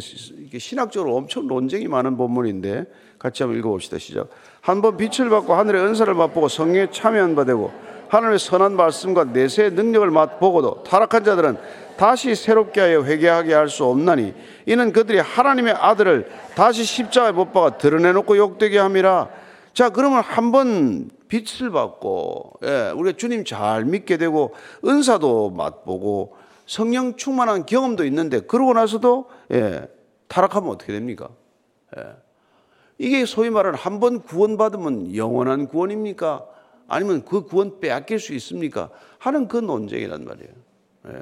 신학적으로 0.60 1.16
엄청 1.16 1.48
논쟁이 1.48 1.88
많은 1.88 2.18
본문인데 2.18 2.86
같이 3.20 3.44
한번 3.44 3.60
읽어봅시다. 3.60 4.00
시작. 4.00 4.30
한 4.62 4.82
번 4.82 4.98
빛을 4.98 5.30
받고 5.30 5.54
하늘의 5.54 5.82
은사를 5.84 6.12
맛보고 6.16 6.48
성령에 6.48 6.90
참여한 6.90 7.36
바 7.36 7.46
되고 7.46 7.72
하나님의 8.14 8.38
선한 8.38 8.76
말씀과 8.76 9.24
내세의 9.26 9.72
능력을 9.72 10.10
맛보고도 10.12 10.84
타락한 10.84 11.24
자들은 11.24 11.58
다시 11.98 12.36
새롭게 12.36 12.80
하여 12.82 13.04
회개하게 13.04 13.54
할 13.56 13.70
수 13.70 13.86
없나니 13.86 14.34
이는 14.68 14.92
그들이 14.94 15.18
하나님의 15.18 15.74
아들을 15.74 16.30
다시 16.56 16.84
십자가에 16.84 17.32
못 17.32 17.52
박아 17.54 17.78
드러내놓고 17.80 18.38
욕되게 18.38 18.78
함이라. 18.78 19.30
자, 19.74 19.90
그러면 19.90 20.22
한 20.22 20.52
번 20.52 21.10
빛을 21.28 21.72
받고, 21.72 22.60
예, 22.64 22.92
우리가 22.96 23.18
주님 23.18 23.44
잘 23.44 23.86
믿게 23.86 24.18
되고, 24.18 24.54
은사도 24.86 25.50
맛보고, 25.50 26.36
성령 26.68 27.16
충만한 27.16 27.66
경험도 27.66 28.06
있는데, 28.06 28.42
그러고 28.42 28.74
나서도, 28.74 29.26
예, 29.52 29.88
타락하면 30.28 30.70
어떻게 30.70 30.94
됩니까? 30.94 31.30
예. 31.98 32.04
이게 33.00 33.26
소위 33.26 33.50
말하는 33.50 33.80
한 33.80 34.00
번 34.00 34.22
구원받으면 34.22 35.16
영원한 35.16 35.68
구원입니까? 35.68 36.46
아니면 36.88 37.24
그 37.26 37.44
구원 37.44 37.80
빼앗길 37.80 38.20
수 38.20 38.34
있습니까? 38.34 38.90
하는 39.20 39.48
그 39.48 39.58
논쟁이란 39.58 40.26
말이에요. 40.26 40.52
예. 41.10 41.22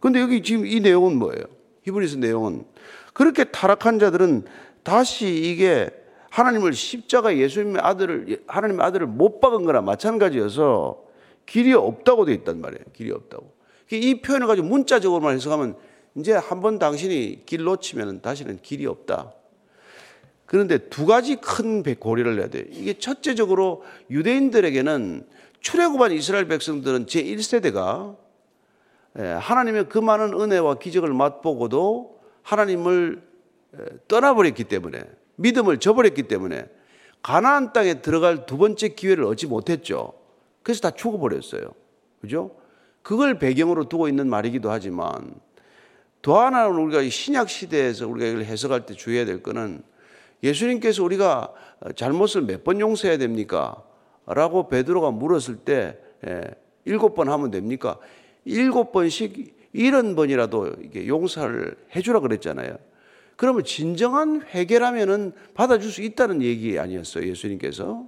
근데 0.00 0.20
여기 0.20 0.42
지금 0.42 0.66
이 0.66 0.80
내용은 0.80 1.16
뭐예요? 1.16 1.44
히브리서 1.82 2.18
내용은 2.18 2.64
그렇게 3.12 3.44
타락한 3.44 3.98
자들은 3.98 4.44
다시 4.82 5.26
이게 5.28 5.90
하나님을 6.30 6.72
십자가 6.72 7.36
예수님의 7.36 7.82
아들을 7.82 8.44
하나님의 8.46 8.84
아들을 8.86 9.06
못 9.06 9.40
박은 9.40 9.64
거나 9.64 9.80
마찬가지여서 9.82 11.04
길이 11.46 11.72
없다고 11.72 12.24
돼 12.24 12.32
있단 12.34 12.60
말이에요. 12.60 12.84
길이 12.92 13.10
없다고. 13.10 13.52
이 13.92 14.20
표현을 14.20 14.46
가지고 14.46 14.68
문자적으로만 14.68 15.34
해석하면 15.34 15.76
이제 16.16 16.32
한 16.32 16.60
번 16.60 16.78
당신이 16.78 17.42
길 17.46 17.64
놓치면 17.64 18.20
다시는 18.22 18.60
길이 18.62 18.86
없다. 18.86 19.32
그런데 20.50 20.78
두 20.78 21.06
가지 21.06 21.36
큰 21.36 21.84
고리를 21.84 22.34
내야 22.34 22.48
돼요. 22.48 22.64
이게 22.70 22.98
첫째적으로 22.98 23.84
유대인들에게는 24.10 25.24
출애굽한 25.60 26.10
이스라엘 26.10 26.48
백성들은 26.48 27.06
제 27.06 27.22
1세대가 27.22 28.16
예, 29.20 29.22
하나님의 29.22 29.88
그 29.88 29.98
많은 29.98 30.32
은혜와 30.32 30.80
기적을 30.80 31.12
맛보고도 31.12 32.18
하나님을 32.42 33.22
떠나버렸기 34.08 34.64
때문에 34.64 35.04
믿음을 35.36 35.78
저버렸기 35.78 36.24
때문에 36.24 36.66
가나안 37.22 37.72
땅에 37.72 38.02
들어갈 38.02 38.44
두 38.44 38.58
번째 38.58 38.88
기회를 38.88 39.22
얻지 39.26 39.46
못했죠. 39.46 40.14
그래서 40.64 40.80
다 40.80 40.90
죽어버렸어요. 40.90 41.62
그죠? 42.20 42.56
그걸 43.02 43.38
배경으로 43.38 43.88
두고 43.88 44.08
있는 44.08 44.28
말이기도 44.28 44.68
하지만 44.68 45.32
또 46.22 46.38
하나는 46.38 46.74
우리가 46.74 47.08
신약 47.08 47.48
시대에서 47.48 48.08
우리가 48.08 48.26
이걸 48.26 48.42
해석할 48.42 48.84
때 48.84 48.94
주의해야 48.94 49.24
될 49.24 49.44
거는 49.44 49.88
예수님께서 50.42 51.02
우리가 51.04 51.52
잘못을 51.96 52.42
몇 52.42 52.64
번 52.64 52.80
용서해야 52.80 53.18
됩니까? 53.18 53.82
라고 54.26 54.68
베드로가 54.68 55.10
물었을 55.10 55.56
때 55.56 55.98
예, 56.26 56.42
일곱 56.84 57.14
번 57.14 57.28
하면 57.28 57.50
됩니까? 57.50 57.98
일곱 58.44 58.92
번씩 58.92 59.54
일흔 59.72 60.16
번이라도 60.16 60.72
용서를 61.06 61.76
해주라 61.94 62.20
그랬잖아요. 62.20 62.76
그러면 63.36 63.64
진정한 63.64 64.42
회개라면은 64.54 65.32
받아줄 65.54 65.90
수 65.90 66.02
있다는 66.02 66.42
얘기 66.42 66.78
아니었어요, 66.78 67.26
예수님께서. 67.26 68.06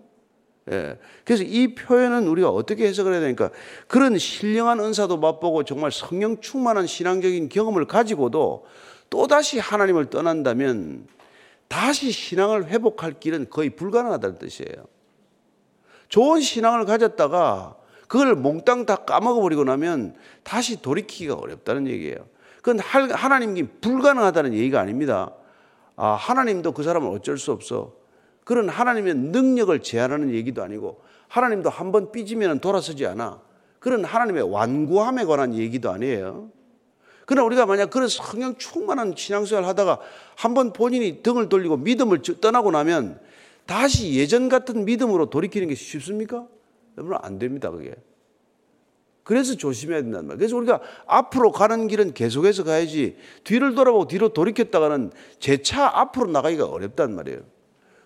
예. 0.71 0.99
그래서 1.25 1.43
이 1.43 1.75
표현은 1.75 2.29
우리가 2.29 2.51
어떻게 2.51 2.87
해석을 2.87 3.13
해야 3.13 3.21
되니까 3.21 3.51
그런 3.89 4.19
신령한 4.19 4.79
은사도 4.81 5.17
맛보고 5.17 5.65
정말 5.65 5.91
성령 5.91 6.41
충만한 6.41 6.87
신앙적인 6.87 7.49
경험을 7.49 7.87
가지고도 7.87 8.67
또다시 9.11 9.59
하나님을 9.59 10.07
떠난다면 10.07 11.07
다시 11.69 12.11
신앙을 12.13 12.67
회복할 12.67 13.19
길은 13.19 13.51
거의 13.51 13.71
불가능하다는 13.71 14.39
뜻이에요. 14.39 14.85
좋은 16.09 16.41
신앙을 16.41 16.85
가졌다가 16.85 17.77
그걸 18.09 18.35
몽땅 18.35 18.85
다 18.85 18.97
까먹어버리고 18.97 19.65
나면 19.65 20.15
다시 20.43 20.83
돌이키기가 20.83 21.35
어렵다는 21.35 21.87
얘기예요. 21.87 22.27
그건 22.63 22.79
하나님이 22.79 23.65
불가능하다는 23.81 24.53
얘기가 24.53 24.81
아닙니다. 24.81 25.33
아, 25.97 26.09
하나님도 26.13 26.73
그 26.73 26.83
사람을 26.83 27.09
어쩔 27.09 27.39
수 27.39 27.53
없어. 27.53 27.95
그런 28.45 28.69
하나님의 28.69 29.15
능력을 29.15 29.79
제한하는 29.81 30.31
얘기도 30.35 30.63
아니고 30.63 31.01
하나님도 31.29 31.71
한 31.71 31.91
번 31.93 32.13
삐지면 32.13 32.61
돌아서지 32.61 33.07
않아. 33.07 33.41
그런 33.79 34.05
하나님의 34.05 34.43
완고함에 34.53 35.25
관한 35.25 35.55
얘기도 35.55 35.91
아니에요. 35.91 36.51
그러나 37.27 37.47
우리가 37.47 37.67
만약 37.67 37.91
그런 37.91 38.09
성령 38.09 38.57
충만한 38.57 39.15
신앙생활 39.17 39.65
하다가 39.65 40.01
한번 40.37 40.73
본인이 40.73 41.23
등을 41.23 41.49
돌리고 41.49 41.77
믿음을 41.77 42.23
떠나고 42.41 42.71
나면 42.71 43.21
다시 43.67 44.15
예전 44.15 44.49
같은 44.49 44.85
믿음으로 44.85 45.31
돌이키는 45.31 45.69
게 45.69 45.75
쉽습니까? 45.75 46.47
여러분 46.99 47.17
안 47.23 47.39
됩니다 47.39 47.71
그게. 47.71 47.95
그래서 49.25 49.55
조심해야 49.55 50.03
된단 50.03 50.27
말이에요. 50.27 50.39
그래서 50.39 50.57
우리가 50.57 50.81
앞으로 51.07 51.53
가는 51.53 51.87
길은 51.87 52.13
계속해서 52.13 52.65
가야지 52.65 53.17
뒤를 53.45 53.75
돌아보고 53.75 54.09
뒤로 54.09 54.31
돌이켰다가는 54.31 55.13
재차 55.39 55.87
앞으로 55.87 56.31
나가기가 56.31 56.67
어렵단 56.67 57.15
말이에요. 57.15 57.41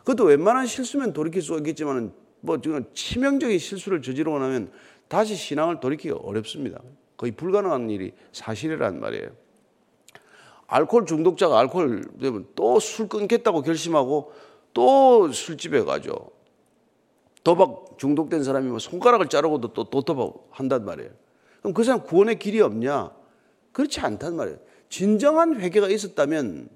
그것도 0.01 0.25
웬만한 0.25 0.67
실수면 0.67 1.13
돌이킬 1.13 1.41
수 1.41 1.57
있겠지만 1.57 2.13
뭐 2.41 2.61
지금 2.61 2.85
치명적인 2.93 3.59
실수를 3.59 4.03
저지르고 4.03 4.39
나면 4.39 4.71
다시 5.09 5.35
신앙을 5.35 5.81
돌이키기가 5.81 6.17
어렵습니다. 6.17 6.81
거의 7.17 7.33
불가능한 7.33 7.91
일이 7.91 8.13
사실이란 8.33 9.01
말이에요. 9.01 9.31
알코올 10.67 11.07
중독자가 11.07 11.59
알코올 11.61 12.03
되면 12.21 12.47
또 12.55 12.79
술 12.79 13.09
끊겠다고 13.09 13.63
결심하고 13.63 14.33
또 14.75 15.31
술집에 15.33 15.85
가죠. 15.85 16.31
도박 17.45 17.97
중독된 17.99 18.43
사람이 18.43 18.69
뭐 18.69 18.79
손가락을 18.79 19.29
자르고도 19.29 19.73
또, 19.73 19.85
또 19.85 20.03
도박 20.03 20.35
한단 20.51 20.85
말이에요. 20.85 21.11
그럼 21.61 21.75
그 21.75 21.85
사람 21.85 22.03
구원의 22.03 22.39
길이 22.39 22.61
없냐? 22.61 23.13
그렇지 23.73 24.01
않단 24.01 24.37
말이에요. 24.37 24.59
진정한 24.89 25.61
회개가 25.61 25.89
있었다면 25.89 26.69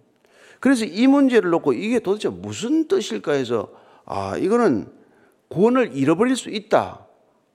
그래서 0.60 0.84
이 0.84 1.06
문제를 1.06 1.50
놓고 1.50 1.72
이게 1.72 1.98
도대체 1.98 2.28
무슨 2.28 2.86
뜻일까 2.86 3.32
해서 3.32 3.70
아, 4.04 4.36
이거는 4.36 4.86
구원을 5.48 5.96
잃어버릴 5.96 6.36
수 6.36 6.50
있다 6.50 7.06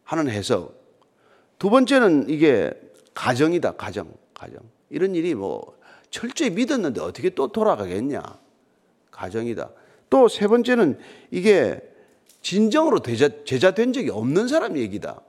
하는 0.04 0.30
해석. 0.30 0.85
두 1.60 1.70
번째는 1.70 2.30
이게 2.30 2.72
가정이다, 3.14 3.74
가정, 3.74 4.12
가정. 4.34 4.60
이런 4.90 5.16
일이 5.16 5.34
뭐 5.36 5.78
철저히 6.10 6.50
믿었는데 6.50 7.02
어떻게 7.02 7.30
또 7.30 7.48
돌아가겠냐? 7.52 8.22
가정이다. 9.12 9.70
또 10.10 10.28
세 10.28 10.48
번째는 10.48 11.00
이게 11.32 11.80
진정으로 12.42 13.00
제자, 13.00 13.30
제자 13.46 13.72
된 13.72 13.92
적이 13.94 14.12
없는 14.12 14.48
사람 14.48 14.78
얘기다. 14.78 15.22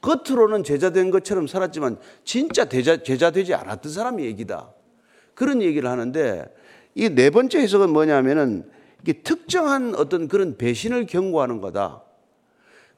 겉으로는 0.00 0.62
제자 0.62 0.90
된 0.90 1.10
것처럼 1.10 1.46
살았지만 1.48 1.98
진짜 2.24 2.66
제자, 2.66 3.02
제자 3.02 3.30
되지 3.32 3.54
않았던 3.54 3.90
사람 3.92 4.20
얘기다. 4.20 4.72
그런 5.34 5.60
얘기를 5.62 5.88
하는데 5.90 6.44
이 6.94 7.08
네 7.10 7.30
번째 7.30 7.58
해석은 7.60 7.90
뭐냐면은 7.90 8.68
이게 9.02 9.14
특정한 9.22 9.94
어떤 9.96 10.28
그런 10.28 10.56
배신을 10.56 11.06
경고하는 11.06 11.60
거다. 11.60 12.02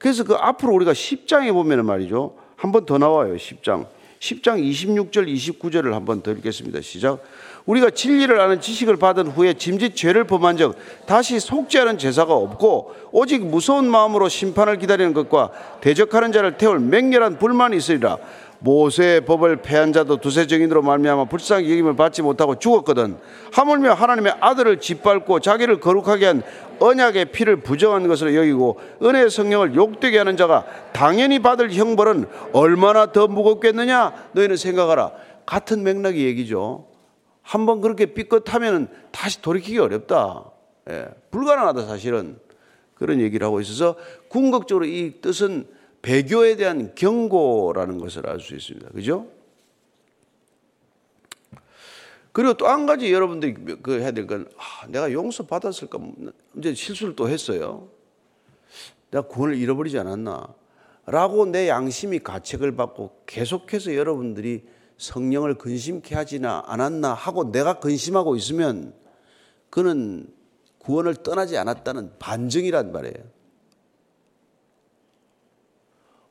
그래서 0.01 0.25
그 0.25 0.35
앞으로 0.35 0.73
우리가 0.75 0.93
10장에 0.93 1.53
보면은 1.53 1.85
말이죠. 1.85 2.35
한 2.57 2.73
번 2.73 2.85
더 2.87 2.97
나와요. 2.99 3.37
10장. 3.37 3.87
10장 4.19 4.61
26절 4.63 5.29
29절을 5.29 5.93
한 5.93 6.05
번 6.07 6.23
더 6.23 6.33
읽겠습니다. 6.33 6.81
시작. 6.81 7.23
우리가 7.67 7.91
진리를 7.91 8.41
아는 8.41 8.61
지식을 8.61 8.97
받은 8.97 9.29
후에 9.29 9.53
짐짓 9.55 9.95
죄를 9.95 10.25
범한 10.25 10.57
적 10.57 10.75
다시 11.07 11.39
속죄하는 11.39 11.99
제사가 11.99 12.33
없고 12.35 12.95
오직 13.13 13.45
무서운 13.45 13.91
마음으로 13.91 14.29
심판을 14.31 14.79
기다리는 14.79 15.13
것과 15.13 15.51
대적하는 15.83 16.33
자를 16.33 16.57
태울 16.57 16.81
맹렬한 16.81 17.39
불만이 17.39 17.77
있으리라. 17.77 18.17
모세의 18.61 19.25
법을 19.25 19.57
폐한 19.57 19.93
자도 19.93 20.19
두세 20.19 20.47
정인으로 20.47 20.83
말미암아 20.83 21.25
불쌍히 21.27 21.71
여김을 21.71 21.97
받지 21.97 22.23
못하고 22.23 22.59
죽었거든. 22.59 23.19
하물며 23.53 23.95
하나님의 23.95 24.35
아들을 24.41 24.81
짓밟고 24.81 25.41
자기를 25.41 25.81
거룩하게 25.81 26.27
한 26.27 26.43
언약의 26.79 27.33
피를 27.33 27.57
부정한 27.57 28.07
것으로 28.07 28.35
여기고 28.35 28.79
은혜의 29.03 29.31
성령을 29.31 29.75
욕되게 29.75 30.19
하는 30.19 30.37
자가 30.37 30.67
당연히 30.93 31.39
받을 31.39 31.73
형벌은 31.73 32.27
얼마나 32.53 33.13
더 33.13 33.27
무겁겠느냐? 33.27 34.29
너희는 34.33 34.57
생각하라. 34.57 35.13
같은 35.47 35.83
맥락의 35.83 36.25
얘기죠. 36.25 36.87
한번 37.43 37.81
그렇게 37.81 38.07
삐끗하면 38.07 38.89
다시 39.11 39.41
돌이키기 39.43 39.79
어렵다. 39.79 40.45
예, 40.91 41.09
불가능하다 41.31 41.87
사실은 41.87 42.39
그런 42.95 43.21
얘기를 43.21 43.47
하고 43.47 43.61
있어서 43.61 43.97
궁극적으로 44.29 44.85
이 44.85 45.15
뜻은 45.23 45.67
배교에 46.03 46.57
대한 46.57 46.95
경고라는 46.95 47.99
것을 47.99 48.29
알 48.29 48.41
수 48.41 48.55
있습니다. 48.55 48.91
그죠? 48.91 49.29
그리고 52.33 52.55
또 52.55 52.67
한 52.69 52.87
가지 52.87 53.13
여러분들이 53.13 53.55
그 53.83 54.01
해야 54.01 54.13
될 54.13 54.27
건, 54.27 54.49
아, 54.57 54.87
내가 54.87 55.13
용서 55.13 55.47
받았을까? 55.47 55.99
이제 56.57 56.75
실수를 56.75 57.17
또 57.17 57.29
했어요. 57.29 57.89
내가 59.11 59.27
구원을 59.27 59.57
잃어버리지 59.57 59.99
않았나? 59.99 60.55
라고 61.07 61.45
내 61.45 61.69
양심이 61.69 62.21
가책을 62.21 62.77
받고 62.77 63.23
계속해서 63.27 63.97
여러분들이 63.97 64.65
성령을 64.97 65.55
근심케 65.55 66.15
하지나 66.15 66.63
않았나 66.67 67.15
하고 67.15 67.51
내가 67.51 67.81
근심하고 67.81 68.37
있으면 68.37 68.95
그는 69.71 70.29
구원을 70.79 71.17
떠나지 71.17 71.57
않았다는 71.59 72.13
반증이란 72.19 72.93
말이에요. 72.93 73.40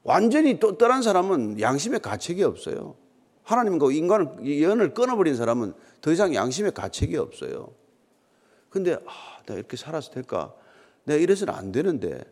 완전히 0.10 0.60
또 0.60 0.76
떠난 0.76 1.04
사람은 1.04 1.62
양심의 1.62 2.00
가책이 2.00 2.44
없어요. 2.44 2.96
하나님과 3.44 3.92
인간을 3.92 4.62
연을 4.64 4.96
끊어버린 4.96 5.36
사람은 5.36 5.74
더 6.02 6.12
이상 6.12 6.34
양심의 6.34 6.72
가책이 6.72 7.16
없어요. 7.16 7.70
근데 8.72 8.96
아, 8.96 9.44
내가 9.46 9.60
이렇게 9.60 9.78
살아서 9.78 10.10
될까? 10.10 10.52
내가 11.04 11.20
이래서는 11.20 11.54
안 11.54 11.72
되는데 11.72 12.24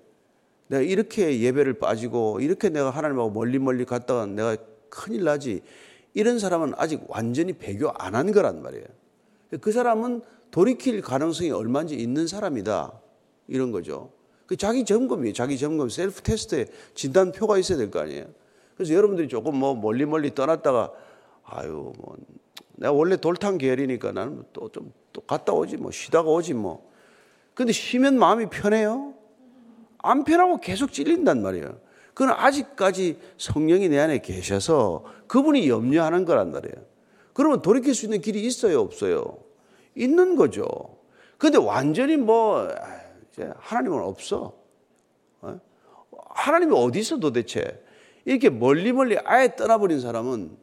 내가 0.70 0.82
이렇게 0.82 1.40
예배를 1.40 1.74
빠지고 1.74 2.40
이렇게 2.40 2.70
내가 2.70 2.90
하나님하고 2.90 3.30
멀리 3.30 3.60
멀리 3.60 3.86
갔다가 3.86 4.26
내가 4.26 4.58
큰일 4.90 5.24
나지. 5.24 5.62
이런 6.16 6.40
사람은 6.40 6.74
아직 6.78 7.04
완전히 7.08 7.54
배교 7.54 7.92
안 7.92 8.16
한 8.16 8.32
거란 8.32 8.64
말이에요. 8.64 8.86
그 9.62 9.72
사람은 9.72 10.24
돌이킬 10.50 11.04
가능성이 11.04 11.52
얼마인지 11.52 11.94
있는 11.94 12.26
사람이다. 12.26 13.00
이런 13.48 13.72
거죠. 13.72 14.17
그 14.48 14.56
자기 14.58 14.86
점검이에요. 14.86 15.34
자기 15.34 15.58
점검, 15.58 15.90
셀프 15.90 16.22
테스트에 16.22 16.66
진단표가 16.96 17.58
있어야 17.60 17.78
될 17.78 17.92
거 17.92 18.00
아니에요. 18.00 18.26
그래서 18.76 18.94
여러분들이 18.94 19.28
조금 19.28 19.56
뭐 19.56 19.76
멀리 19.76 20.06
멀리 20.06 20.34
떠났다가 20.34 20.92
아유 21.44 21.94
뭐 22.00 22.16
내가 22.76 22.94
원래 22.94 23.18
돌탕 23.18 23.58
계열이니까 23.58 24.12
나는 24.14 24.44
또좀또 24.54 25.22
갔다 25.22 25.54
오지 25.54 25.78
뭐 25.78 25.92
쉬다가 25.92 26.30
오지 26.30 26.54
뭐. 26.54 26.90
근데 27.54 27.74
쉬면 27.74 28.18
마음이 28.18 28.48
편해요. 28.50 29.14
안 30.00 30.24
편하고 30.24 30.60
계속 30.62 30.94
찔린단 30.94 31.42
말이에요. 31.42 31.80
그건 32.14 32.34
아직까지 32.38 33.20
성령이 33.38 33.90
내 33.90 34.00
안에 34.00 34.20
계셔서 34.20 35.04
그분이 35.28 35.68
염려하는 35.68 36.26
거란 36.26 36.52
말이에요. 36.52 36.76
그러면 37.34 37.62
돌이킬 37.62 37.94
수 37.94 38.06
있는 38.06 38.22
길이 38.22 38.44
있어요, 38.46 38.80
없어요? 38.80 39.38
있는 39.96 40.36
거죠. 40.36 40.68
근데 41.38 41.58
완전히 41.58 42.16
뭐, 42.18 42.68
하나님은 43.58 44.00
없어. 44.00 44.54
어? 45.42 45.60
하나님이 46.30 46.74
어디 46.76 47.00
있어 47.00 47.18
도대체? 47.18 47.84
이렇게 48.26 48.50
멀리 48.50 48.92
멀리 48.92 49.18
아예 49.24 49.56
떠나버린 49.56 50.02
사람은 50.02 50.58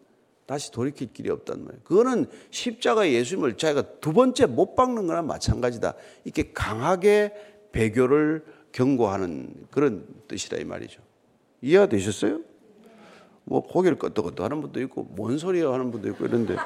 다시 0.46 0.70
돌이킬 0.70 1.12
길이 1.12 1.30
없단 1.30 1.64
말이에요. 1.64 1.82
그거는 1.84 2.26
십자가 2.50 3.08
예수님을 3.08 3.56
자기가 3.56 3.98
두 4.00 4.12
번째 4.12 4.46
못 4.46 4.74
박는 4.74 5.06
거나 5.06 5.22
마찬가지다. 5.22 5.94
이렇게 6.24 6.52
강하게 6.52 7.32
배교를 7.72 8.44
경고하는 8.72 9.66
그런 9.70 10.06
뜻이다 10.28 10.58
이 10.58 10.64
말이죠. 10.64 11.00
이해가 11.62 11.86
되셨어요? 11.86 12.40
뭐 13.44 13.62
고개를 13.62 13.98
끄덕끄덕 13.98 14.44
하는 14.44 14.60
분도 14.60 14.80
있고 14.82 15.04
뭔 15.04 15.38
소리야 15.38 15.72
하는 15.72 15.90
분도 15.90 16.08
있고 16.10 16.26
이런데 16.26 16.56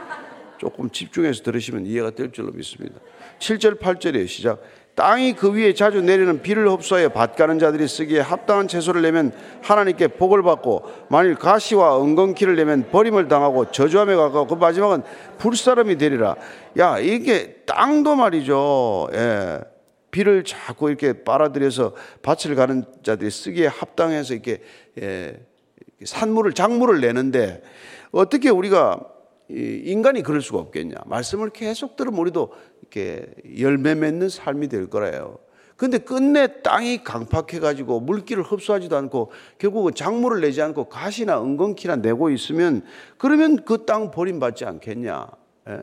조금 0.58 0.90
집중해서 0.90 1.42
들으시면 1.42 1.86
이해가 1.86 2.10
될 2.10 2.32
줄로 2.32 2.50
믿습니다. 2.52 2.98
7절 3.38 3.78
8절에 3.78 4.26
시작. 4.26 4.60
땅이 4.98 5.34
그 5.34 5.52
위에 5.52 5.74
자주 5.74 6.02
내리는 6.02 6.42
비를 6.42 6.68
흡수하여 6.68 7.10
밭가는 7.10 7.60
자들이 7.60 7.86
쓰기에 7.86 8.18
합당한 8.18 8.66
채소를 8.66 9.00
내면 9.02 9.30
하나님께 9.62 10.08
복을 10.08 10.42
받고 10.42 10.82
만일 11.08 11.36
가시와 11.36 11.96
엉겅퀴를 11.98 12.56
내면 12.56 12.90
버림을 12.90 13.28
당하고 13.28 13.70
저주함에 13.70 14.16
가까워 14.16 14.48
그 14.48 14.54
마지막은 14.54 15.04
불사름이 15.38 15.98
되리라. 15.98 16.34
야 16.78 16.98
이게 16.98 17.62
땅도 17.64 18.16
말이죠. 18.16 19.08
예. 19.12 19.60
비를 20.10 20.42
자꾸 20.42 20.88
이렇게 20.88 21.22
빨아들여서 21.22 21.94
밭을 22.22 22.56
가는 22.56 22.84
자들이 23.04 23.30
쓰기에 23.30 23.68
합당해서 23.68 24.34
이렇게 24.34 24.62
예, 25.00 25.38
산물을 26.02 26.54
작물을 26.54 27.00
내는데 27.00 27.62
어떻게 28.10 28.48
우리가 28.50 28.98
인간이 29.50 30.22
그럴 30.22 30.42
수가 30.42 30.58
없겠냐? 30.58 30.96
말씀을 31.06 31.50
계속 31.50 31.96
들으면 31.96 32.18
우리도 32.20 32.52
이렇게 32.90 33.26
열매 33.60 33.94
맺는 33.94 34.28
삶이 34.28 34.68
될 34.68 34.88
거라요. 34.88 35.38
근데 35.76 35.98
끝내 35.98 36.60
땅이 36.62 37.04
강팍해 37.04 37.60
가지고 37.60 38.00
물기를 38.00 38.42
흡수하지도 38.42 38.96
않고 38.96 39.30
결국은 39.58 39.94
작물을 39.94 40.40
내지 40.40 40.60
않고 40.60 40.88
가시나 40.88 41.40
은건키나 41.40 41.96
내고 41.96 42.30
있으면 42.30 42.82
그러면 43.16 43.64
그 43.64 43.86
땅 43.86 44.10
버림받지 44.10 44.64
않겠냐? 44.64 45.28
예? 45.68 45.82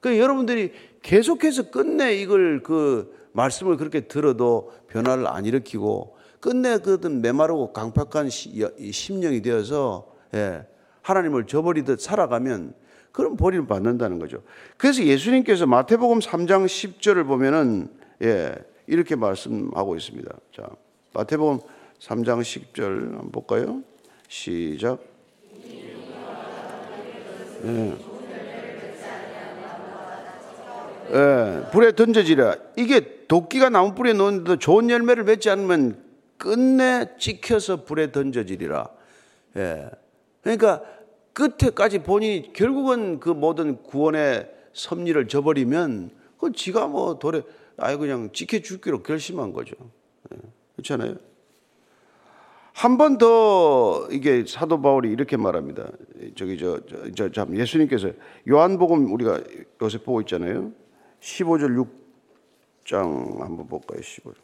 그 0.00 0.18
여러분들이 0.18 0.72
계속해서 1.02 1.70
끝내 1.70 2.16
이걸 2.16 2.62
그 2.62 3.14
말씀을 3.32 3.76
그렇게 3.76 4.00
들어도 4.00 4.72
변화를 4.88 5.28
안 5.28 5.44
일으키고 5.44 6.16
끝내 6.40 6.78
그든 6.78 7.22
메마르고 7.22 7.72
강팍한 7.72 8.28
심령이 8.28 9.42
되어서 9.42 10.12
예, 10.34 10.66
하나님을 11.02 11.46
저버리듯 11.46 12.00
살아가면 12.00 12.74
그런 13.16 13.34
버림을 13.38 13.66
받는다는 13.66 14.18
거죠. 14.18 14.42
그래서 14.76 15.02
예수님께서 15.02 15.64
마태복음 15.64 16.18
3장 16.18 16.66
10절을 16.66 17.26
보면은 17.26 17.88
예, 18.22 18.54
이렇게 18.86 19.16
말씀하고 19.16 19.96
있습니다. 19.96 20.30
자, 20.54 20.68
마태복음 21.14 21.60
3장 21.98 22.42
10절 22.42 22.82
한번 22.82 23.32
볼까요? 23.32 23.80
시작. 24.28 24.98
예. 27.64 27.94
예, 31.14 31.70
불에 31.72 31.92
던져지라. 31.92 32.56
이게 32.76 33.24
도끼가 33.28 33.70
나무 33.70 33.94
뿌리에 33.94 34.12
놓는데도 34.12 34.58
좋은 34.58 34.90
열매를 34.90 35.24
맺지 35.24 35.48
않으면 35.48 36.04
끝내 36.36 37.16
찍혀서 37.18 37.84
불에 37.84 38.12
던져지리라. 38.12 38.90
예. 39.56 39.88
그러니까 40.42 40.82
끝에까지 41.36 41.98
본인이 42.02 42.50
결국은 42.54 43.20
그 43.20 43.28
모든 43.28 43.82
구원의 43.82 44.50
섭리를 44.72 45.28
저버리면 45.28 46.10
그 46.38 46.52
지가 46.52 46.86
뭐 46.86 47.18
돌에 47.18 47.42
아예 47.76 47.96
그냥 47.96 48.30
지켜 48.32 48.58
죽기로 48.58 49.02
결심한 49.02 49.52
거죠. 49.52 49.76
예. 50.32 50.38
그렇잖아요. 50.76 51.16
한 52.72 52.96
번 52.98 53.18
더 53.18 54.06
이게 54.10 54.44
사도 54.46 54.80
바울이 54.80 55.10
이렇게 55.10 55.36
말합니다. 55.36 55.90
저기 56.36 56.58
저저참 56.58 57.56
예수님께서 57.56 58.10
요한복음 58.48 59.12
우리가 59.12 59.42
요새 59.82 59.98
보고 59.98 60.20
있잖아요. 60.22 60.72
15절 61.20 61.86
6장 62.84 63.40
한번 63.40 63.66
볼까요? 63.66 64.00
15절. 64.00 64.34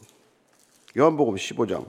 요한복음 0.99 1.35
15장 1.37 1.89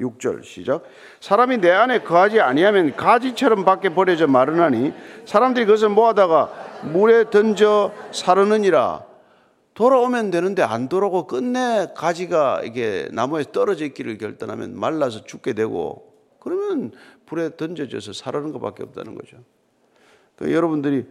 6절 0.00 0.44
시작. 0.44 0.84
사람이 1.20 1.58
내 1.58 1.70
안에 1.70 2.02
거하지 2.02 2.40
아니하면 2.40 2.94
가지처럼 2.94 3.64
밖에 3.64 3.94
버려져 3.94 4.26
마르나니 4.26 4.92
사람들이 5.26 5.66
그것을 5.66 5.88
모아다가 5.88 6.52
물에 6.92 7.30
던져 7.30 7.92
사르느니라. 8.12 9.06
돌아오면 9.74 10.30
되는데 10.30 10.62
안 10.62 10.88
돌아오고 10.88 11.26
끝내 11.26 11.88
가지가 11.94 12.62
이게 12.64 13.08
나무에 13.12 13.44
떨어져 13.52 13.84
있기를 13.84 14.18
결단하면 14.18 14.78
말라서 14.78 15.24
죽게 15.24 15.52
되고 15.52 16.12
그러면 16.40 16.92
불에 17.26 17.56
던져져서 17.56 18.12
사르는 18.12 18.52
것밖에 18.52 18.82
없다는 18.82 19.14
거죠. 19.14 19.36
그러니까 20.36 20.56
여러분들이 20.56 21.06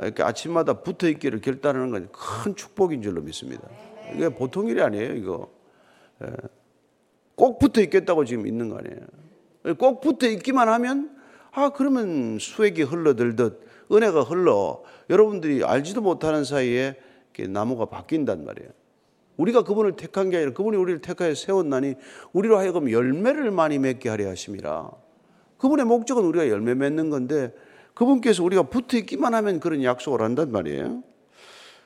이렇게 0.00 0.22
아침마다 0.22 0.74
붙어 0.74 1.08
있기를 1.08 1.40
결단하는 1.40 1.90
건 1.90 2.08
큰 2.12 2.54
축복인 2.54 3.02
줄로 3.02 3.20
믿습니다. 3.20 3.68
이게 4.14 4.28
보통 4.28 4.68
일이 4.68 4.80
아니에요, 4.80 5.14
이거. 5.14 5.50
예. 6.22 6.28
꼭 7.38 7.60
붙어 7.60 7.80
있겠다고 7.80 8.24
지금 8.24 8.48
있는 8.48 8.68
거 8.68 8.78
아니에요. 8.78 9.76
꼭 9.78 10.00
붙어 10.00 10.26
있기만 10.26 10.68
하면 10.68 11.16
아 11.52 11.70
그러면 11.70 12.38
수액이 12.40 12.82
흘러들듯 12.82 13.60
은혜가 13.92 14.22
흘러 14.22 14.82
여러분들이 15.08 15.64
알지도 15.64 16.00
못하는 16.02 16.44
사이에 16.44 16.96
나무가 17.48 17.84
바뀐단 17.84 18.44
말이에요. 18.44 18.70
우리가 19.36 19.62
그분을 19.62 19.92
택한 19.92 20.30
게 20.30 20.38
아니라 20.38 20.52
그분이 20.52 20.76
우리를 20.76 21.00
택하여 21.00 21.32
세웠나니 21.32 21.94
우리로 22.32 22.58
하여금 22.58 22.90
열매를 22.90 23.52
많이 23.52 23.78
맺게 23.78 24.08
하려 24.08 24.28
하심이라. 24.30 24.90
그분의 25.58 25.86
목적은 25.86 26.24
우리가 26.24 26.48
열매 26.48 26.74
맺는 26.74 27.08
건데 27.10 27.54
그분께서 27.94 28.42
우리가 28.42 28.64
붙어 28.64 28.96
있기만 28.96 29.34
하면 29.34 29.60
그런 29.60 29.84
약속을 29.84 30.22
한단 30.22 30.50
말이에요. 30.50 31.04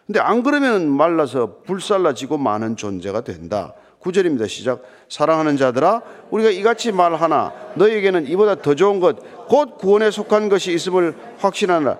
근데 0.06 0.18
안 0.18 0.42
그러면 0.42 0.88
말라서 0.88 1.60
불살라지고 1.64 2.38
많은 2.38 2.76
존재가 2.76 3.24
된다. 3.24 3.74
구절입니다. 4.02 4.48
시작. 4.48 4.82
사랑하는 5.08 5.56
자들아, 5.56 6.02
우리가 6.30 6.50
이같이 6.50 6.90
말하나 6.90 7.52
너에게는 7.76 8.26
이보다 8.26 8.56
더 8.56 8.74
좋은 8.74 8.98
것, 8.98 9.46
곧 9.46 9.78
구원에 9.78 10.10
속한 10.10 10.48
것이 10.48 10.72
있음을 10.72 11.14
확신하라. 11.38 11.98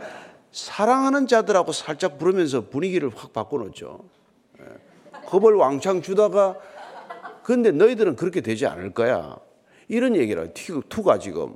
사랑하는 0.50 1.28
자들하고 1.28 1.70
살짝 1.70 2.18
부르면서 2.18 2.68
분위기를 2.68 3.10
확 3.14 3.32
바꿔놓죠. 3.32 4.00
예. 4.60 4.64
겁을 5.26 5.54
왕창 5.54 6.02
주다가, 6.02 6.56
근데 7.44 7.70
너희들은 7.70 8.16
그렇게 8.16 8.40
되지 8.40 8.66
않을 8.66 8.92
거야. 8.92 9.36
이런 9.86 10.16
얘기라. 10.16 10.46
투가 10.88 11.18
지금. 11.18 11.54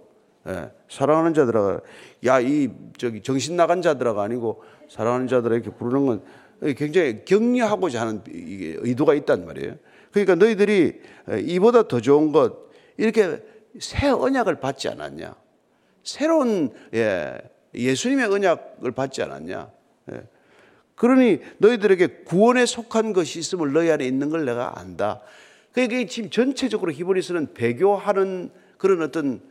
예, 0.49 0.71
사랑하는 0.89 1.35
자들아, 1.35 1.81
야, 2.27 2.39
이, 2.39 2.71
저기, 2.99 3.21
정신 3.21 3.57
나간 3.57 3.83
자들아가 3.83 4.23
아니고, 4.23 4.63
사랑하는 4.89 5.27
자들아 5.27 5.57
이렇게 5.57 5.71
부르는 5.71 6.07
건 6.07 6.23
굉장히 6.77 7.25
격려하고자 7.25 8.01
하는 8.01 8.23
의도가 8.27 9.15
있단 9.15 9.45
말이에요. 9.47 9.77
그러니까 10.11 10.35
너희들이 10.37 11.01
이보다 11.43 11.89
더 11.89 12.01
좋은 12.01 12.33
것, 12.33 12.71
이렇게 12.97 13.43
새 13.79 14.09
언약을 14.09 14.61
받지 14.61 14.89
않았냐? 14.89 15.35
새로운, 16.03 16.71
예, 16.95 17.37
예수님의 17.75 18.27
언약을 18.27 18.93
받지 18.93 19.23
않았냐? 19.23 19.71
예. 20.13 20.23
그러니 20.95 21.41
너희들에게 21.59 22.23
구원에 22.25 22.65
속한 22.65 23.13
것이 23.13 23.39
있음을 23.39 23.73
너희 23.73 23.91
안에 23.91 24.07
있는 24.07 24.31
걸 24.31 24.47
내가 24.47 24.79
안다. 24.79 25.21
그러니까 25.73 26.09
지금 26.09 26.31
전체적으로 26.31 26.91
히브리서는 26.91 27.53
배교하는 27.53 28.51
그런 28.79 29.03
어떤 29.03 29.43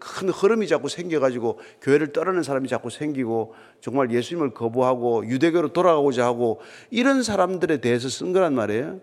큰 0.00 0.28
흐름이 0.28 0.66
자꾸 0.66 0.88
생겨가지고 0.88 1.60
교회를 1.80 2.12
떠나는 2.12 2.42
사람이 2.42 2.68
자꾸 2.68 2.90
생기고 2.90 3.54
정말 3.80 4.10
예수님을 4.10 4.50
거부하고 4.50 5.26
유대교로 5.26 5.72
돌아가고자 5.72 6.24
하고 6.24 6.60
이런 6.90 7.22
사람들에 7.22 7.80
대해서 7.80 8.08
쓴 8.08 8.32
거란 8.32 8.54
말이에요. 8.54 9.00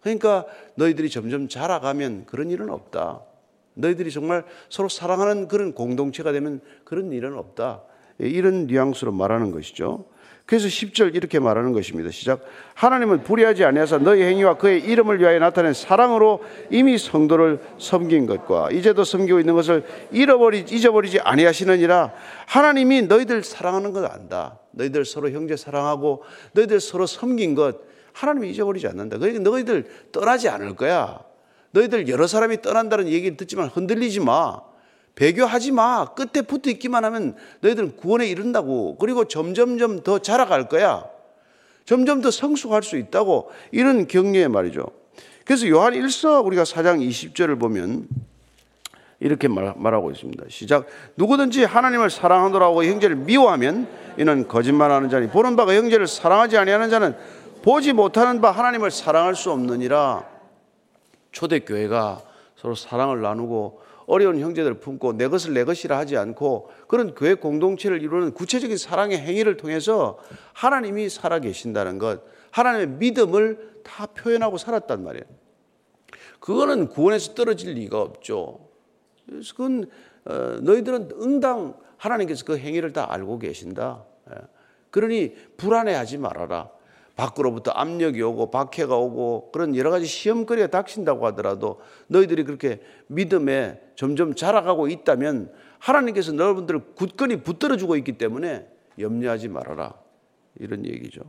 그러니까 0.00 0.44
너희들이 0.74 1.08
점점 1.08 1.48
자라가면 1.48 2.26
그런 2.26 2.50
일은 2.50 2.70
없다. 2.70 3.22
너희들이 3.74 4.10
정말 4.10 4.44
서로 4.68 4.88
사랑하는 4.88 5.48
그런 5.48 5.72
공동체가 5.72 6.32
되면 6.32 6.60
그런 6.84 7.12
일은 7.12 7.36
없다. 7.36 7.82
이런 8.18 8.66
뉘앙스로 8.66 9.12
말하는 9.12 9.50
것이죠. 9.50 10.04
그래서 10.46 10.68
10절 10.68 11.14
이렇게 11.14 11.38
말하는 11.38 11.72
것입니다. 11.72 12.10
시작. 12.10 12.40
하나님은 12.74 13.22
불의하지 13.22 13.64
아니하사 13.64 13.98
너희 13.98 14.22
행위와 14.22 14.58
그의 14.58 14.80
이름을 14.80 15.18
위하여 15.18 15.38
나타낸 15.38 15.72
사랑으로 15.72 16.44
이미 16.70 16.98
성도를 16.98 17.60
섬긴 17.78 18.26
것과 18.26 18.70
이제도 18.70 19.04
섬기고 19.04 19.40
있는 19.40 19.54
것을 19.54 19.84
잃어버리 20.12 20.66
잊어버리지 20.68 21.20
아니하시느니라. 21.20 22.12
하나님이 22.46 23.02
너희들 23.02 23.42
사랑하는 23.42 23.92
것 23.92 24.04
안다. 24.04 24.58
너희들 24.72 25.06
서로 25.06 25.30
형제 25.30 25.56
사랑하고 25.56 26.24
너희들 26.52 26.78
서로 26.78 27.06
섬긴 27.06 27.54
것 27.54 27.78
하나님이 28.12 28.50
잊어버리지 28.50 28.86
않는다. 28.86 29.16
그러니까 29.16 29.48
너희들 29.48 29.86
떠나지 30.12 30.50
않을 30.50 30.76
거야. 30.76 31.20
너희들 31.70 32.06
여러 32.08 32.26
사람이 32.26 32.60
떠난다는 32.60 33.08
얘기를 33.08 33.38
듣지만 33.38 33.68
흔들리지 33.68 34.20
마. 34.20 34.60
배교하지 35.14 35.72
마. 35.72 36.06
끝에 36.14 36.42
붙어 36.42 36.70
있기만 36.70 37.04
하면 37.04 37.36
너희들은 37.60 37.96
구원에 37.96 38.26
이른다고. 38.26 38.96
그리고 38.98 39.26
점점점 39.26 40.02
더 40.02 40.18
자라갈 40.18 40.68
거야. 40.68 41.04
점점 41.84 42.20
더 42.20 42.30
성숙할 42.30 42.82
수 42.82 42.96
있다고. 42.96 43.50
이런 43.70 44.06
격려의 44.06 44.48
말이죠. 44.48 44.86
그래서 45.44 45.68
요한 45.68 45.92
1서 45.92 46.44
우리가 46.44 46.64
4장 46.64 47.06
20절을 47.06 47.60
보면 47.60 48.08
이렇게 49.20 49.46
말하고 49.48 50.10
있습니다. 50.10 50.44
시작. 50.48 50.86
누구든지 51.16 51.64
하나님을 51.64 52.10
사랑하노라고 52.10 52.84
형제를 52.84 53.16
미워하면 53.16 53.86
이는 54.18 54.48
거짓말하는 54.48 55.10
자니 55.10 55.28
보는 55.28 55.56
바가 55.56 55.74
형제를 55.74 56.06
사랑하지 56.06 56.56
아니하는 56.58 56.90
자는 56.90 57.16
보지 57.62 57.92
못하는 57.92 58.40
바 58.40 58.50
하나님을 58.50 58.90
사랑할 58.90 59.34
수 59.34 59.50
없느니라. 59.50 60.24
초대교회가 61.32 62.20
서로 62.56 62.74
사랑을 62.74 63.22
나누고 63.22 63.83
어려운 64.06 64.38
형제들을 64.38 64.80
품고 64.80 65.14
내 65.14 65.28
것을 65.28 65.54
내 65.54 65.64
것이라 65.64 65.96
하지 65.96 66.16
않고 66.16 66.70
그런 66.88 67.14
교회 67.14 67.34
공동체를 67.34 68.02
이루는 68.02 68.32
구체적인 68.32 68.76
사랑의 68.76 69.18
행위를 69.18 69.56
통해서 69.56 70.18
하나님이 70.52 71.08
살아 71.08 71.38
계신다는 71.38 71.98
것, 71.98 72.22
하나님의 72.50 72.98
믿음을 72.98 73.80
다 73.82 74.06
표현하고 74.06 74.58
살았단 74.58 75.02
말이에요. 75.02 75.24
그거는 76.40 76.88
구원에서 76.88 77.34
떨어질 77.34 77.72
리가 77.72 78.00
없죠. 78.00 78.68
그래서 79.26 79.54
그건 79.54 79.86
어, 80.26 80.58
너희들은 80.60 81.10
응당 81.20 81.74
하나님께서 81.96 82.44
그 82.44 82.58
행위를 82.58 82.92
다 82.92 83.06
알고 83.10 83.38
계신다. 83.38 84.04
예. 84.30 84.36
그러니 84.90 85.34
불안해하지 85.56 86.18
말아라. 86.18 86.70
밖으로부터 87.16 87.70
압력이 87.70 88.20
오고 88.22 88.50
박해가 88.50 88.96
오고 88.96 89.50
그런 89.52 89.76
여러 89.76 89.90
가지 89.90 90.06
시험거리가 90.06 90.68
닥친다고 90.68 91.26
하더라도 91.28 91.80
너희들이 92.08 92.44
그렇게 92.44 92.80
믿음에 93.06 93.80
점점 93.94 94.34
자라가고 94.34 94.88
있다면 94.88 95.52
하나님께서 95.78 96.34
여러분들을 96.34 96.94
굳건히 96.94 97.42
붙들어 97.42 97.76
주고 97.76 97.96
있기 97.96 98.12
때문에 98.18 98.66
염려하지 98.98 99.48
말아라. 99.48 99.94
이런 100.58 100.86
얘기죠. 100.86 101.22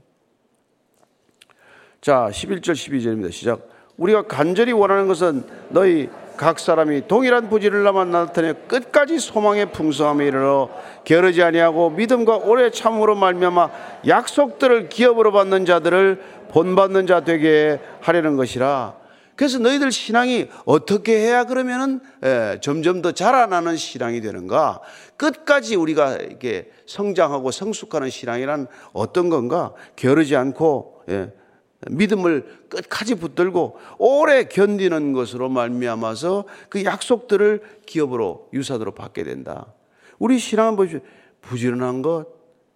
자, 2.01 2.29
11절 2.31 2.73
12절입니다. 2.73 3.31
시작. 3.31 3.67
우리가 3.97 4.27
간절히 4.27 4.71
원하는 4.71 5.07
것은 5.07 5.43
너희 5.69 6.09
각 6.37 6.59
사람이 6.59 7.07
동일한 7.07 7.49
부지를 7.49 7.83
남아 7.83 8.05
나타내 8.05 8.53
끝까지 8.67 9.19
소망의 9.19 9.71
풍성함에 9.71 10.27
이르러 10.27 10.69
게으르지 11.03 11.41
아니하고 11.43 11.91
믿음과 11.91 12.37
오래 12.37 12.69
참으로 12.69 13.15
말미암아 13.15 13.69
약속들을 14.07 14.89
기업으로 14.89 15.31
받는 15.31 15.65
자들을 15.65 16.21
본받는 16.49 17.07
자 17.07 17.21
되게 17.21 17.79
하려는 18.01 18.35
것이라. 18.35 19.05
그래서 19.35 19.59
너희들 19.59 19.91
신앙이 19.91 20.47
어떻게 20.63 21.17
해야 21.19 21.43
그러면은 21.43 21.99
예, 22.23 22.57
점점 22.61 23.01
더 23.01 23.11
자라나는 23.11 23.75
신앙이 23.75 24.21
되는가? 24.21 24.79
끝까지 25.17 25.75
우리가 25.75 26.15
이렇게 26.15 26.69
성장하고 26.85 27.51
성숙하는 27.51 28.09
신앙이란 28.09 28.67
어떤 28.93 29.29
건가? 29.29 29.73
게으르지 29.97 30.37
않고 30.37 31.03
예, 31.09 31.33
믿음을 31.89 32.45
끝까지 32.69 33.15
붙들고 33.15 33.77
오래 33.97 34.45
견디는 34.45 35.13
것으로 35.13 35.49
말미암아서 35.49 36.45
그 36.69 36.83
약속들을 36.83 37.61
기업으로 37.85 38.49
유산으로 38.53 38.91
받게 38.91 39.23
된다. 39.23 39.73
우리 40.19 40.39
신앙은 40.39 40.75
보십시오. 40.75 41.01
부지런한 41.41 42.01
것, 42.01 42.27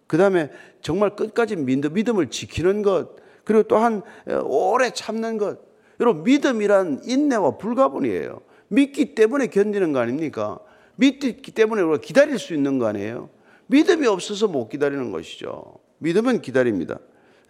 그 0.06 0.16
다음에 0.16 0.50
정말 0.80 1.16
끝까지 1.16 1.56
믿음 1.56 2.18
을 2.18 2.30
지키는 2.30 2.82
것, 2.82 3.16
그리고 3.44 3.64
또한 3.64 4.02
오래 4.44 4.90
참는 4.90 5.38
것. 5.38 5.58
여러분, 5.98 6.24
믿음이란 6.24 7.02
인내와 7.04 7.58
불가분이에요. 7.58 8.40
믿기 8.68 9.14
때문에 9.14 9.48
견디는 9.48 9.92
거 9.92 9.98
아닙니까? 9.98 10.58
믿기 10.96 11.52
때문에 11.52 11.82
우리가 11.82 12.00
기다릴 12.00 12.38
수 12.38 12.54
있는 12.54 12.78
거 12.78 12.86
아니에요? 12.86 13.28
믿음이 13.66 14.06
없어서 14.06 14.48
못 14.48 14.68
기다리는 14.68 15.10
것이죠. 15.10 15.74
믿음은 15.98 16.42
기다립니다. 16.42 16.98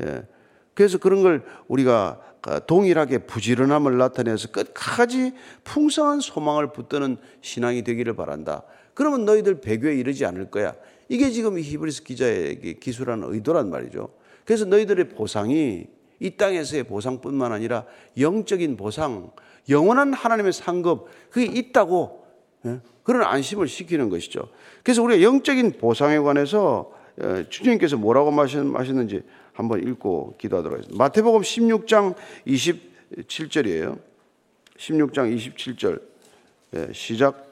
예. 0.03 0.23
그래서 0.75 0.99
그런 0.99 1.23
걸 1.23 1.45
우리가 1.69 2.21
동일하게 2.67 3.19
부지런함을 3.19 3.99
나타내서 3.99 4.49
끝까지 4.49 5.33
풍성한 5.65 6.21
소망을 6.21 6.73
붙드는 6.73 7.19
신앙이 7.43 7.83
되기를 7.83 8.17
바란다. 8.17 8.63
그러면 8.95 9.25
너희들 9.25 9.61
배교에 9.61 9.95
이르지 9.95 10.25
않을 10.25 10.51
거야. 10.51 10.75
이게 11.09 11.31
지금 11.31 11.59
히브리스 11.59 12.05
기자에게 12.05 12.75
기술하는 12.75 13.33
의도란 13.33 13.71
말이죠. 13.71 14.09
그래서 14.45 14.65
너희들의 14.65 15.11
보상이 15.11 15.87
이 16.19 16.31
땅에서의 16.37 16.85
보상뿐만 16.85 17.53
아니라 17.53 17.85
영적인 18.19 18.77
보상, 18.77 19.31
영원한 19.69 20.13
하나님의 20.13 20.53
상급 20.53 21.09
그게 21.31 21.47
있다고 21.47 22.25
예? 22.67 22.81
그런 23.03 23.23
안심을 23.23 23.69
시키는 23.69 24.11
것이죠. 24.11 24.49
그래서 24.83 25.03
우리가 25.03 25.23
영적인 25.23 25.73
보상에 25.79 26.19
관해서 26.19 26.93
어, 27.21 27.45
주님께서 27.49 27.97
뭐라고 27.97 28.31
말씀하셨는지 28.31 29.23
한번 29.53 29.87
읽고 29.87 30.37
기도하도록 30.39 30.79
하겠습니다. 30.79 31.03
마태복음 31.03 31.43
16장 31.43 32.15
27절이에요. 32.47 33.99
16장 34.77 35.37
27절 35.37 36.01
예, 36.75 36.89
시작. 36.93 37.47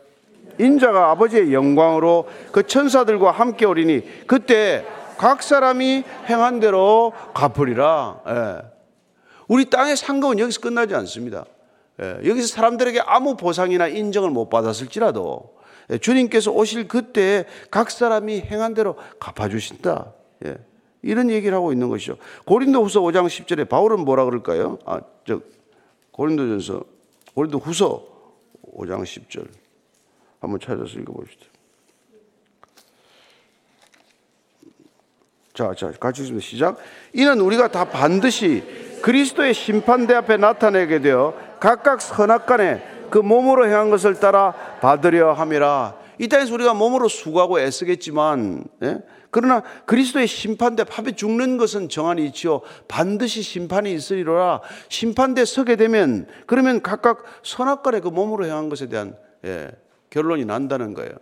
인자가 0.58 1.11
아버지의 1.11 1.52
영광으로 1.52 2.28
그 2.52 2.66
천사들과 2.66 3.30
함께 3.30 3.66
오리니 3.66 4.26
그때 4.26 4.84
각 5.18 5.42
사람이 5.42 6.04
행한 6.28 6.61
대로 6.61 7.12
갚으리라. 7.34 8.20
예. 8.28 8.68
우리 9.48 9.68
땅의 9.68 9.96
상급은 9.96 10.38
여기서 10.38 10.61
끝나지 10.61 10.94
않습니다. 10.94 11.44
예. 12.00 12.18
여기서 12.28 12.46
사람들에게 12.48 13.00
아무 13.04 13.37
보상이나 13.37 13.88
인정을 13.88 14.30
못 14.30 14.48
받았을지라도 14.48 15.58
예. 15.90 15.98
주님께서 15.98 16.52
오실 16.52 16.88
그때 16.88 17.44
각 17.70 17.90
사람이 17.90 18.40
행한 18.40 18.74
대로 18.74 18.96
갚아주신다. 19.18 20.12
예. 20.46 20.56
이런 21.02 21.30
얘기를 21.30 21.54
하고 21.56 21.72
있는 21.72 21.88
것이죠. 21.88 22.16
고린도 22.44 22.82
후서 22.84 23.00
5장 23.00 23.26
10절에 23.26 23.68
바울은 23.68 24.00
뭐라 24.00 24.24
그럴까요? 24.24 24.78
아, 24.84 25.00
저, 25.26 25.40
고린도전서, 26.12 26.84
고린도 27.34 27.58
후서 27.58 28.04
5장 28.76 29.02
10절. 29.02 29.48
한번 30.40 30.61
찾아서 30.61 30.98
읽어 30.98 31.12
봅시다. 31.12 31.46
자, 35.54 35.74
자, 35.74 35.90
같이 35.98 36.22
읽습니다. 36.22 36.46
시작. 36.46 36.78
이는 37.12 37.40
우리가 37.40 37.68
다 37.68 37.84
반드시 37.87 38.62
그리스도의 39.02 39.54
심판대 39.54 40.14
앞에 40.14 40.37
나타내게 40.37 41.00
되어 41.00 41.34
각각 41.58 42.00
선악 42.00 42.46
간에 42.46 42.80
그 43.11 43.18
몸으로 43.18 43.66
행한 43.66 43.90
것을 43.90 44.14
따라 44.20 44.52
받으려 44.80 45.32
함이라. 45.32 45.96
이 46.18 46.28
땅에서 46.28 46.54
우리가 46.54 46.74
몸으로 46.74 47.09
수고하고 47.09 47.61
애쓰겠지만, 47.61 48.64
예? 48.83 49.02
그러나 49.31 49.62
그리스도의 49.85 50.26
심판대 50.26 50.83
앞에 50.83 51.12
죽는 51.12 51.59
것은 51.59 51.88
정한이 51.88 52.24
있지요. 52.26 52.62
반드시 52.88 53.42
심판이 53.42 53.92
있으리라. 53.92 54.62
심판대 54.88 55.44
서게 55.44 55.76
되면 55.76 56.26
그러면 56.46 56.83
각각 56.83 57.24
선악간에 57.42 58.00
그 58.00 58.09
몸으로 58.09 58.46
행한 58.46 58.68
것에 58.68 58.88
대한 58.88 59.16
예, 59.44 59.70
결론이 60.11 60.44
난다는 60.46 60.94
거예요. 60.94 61.12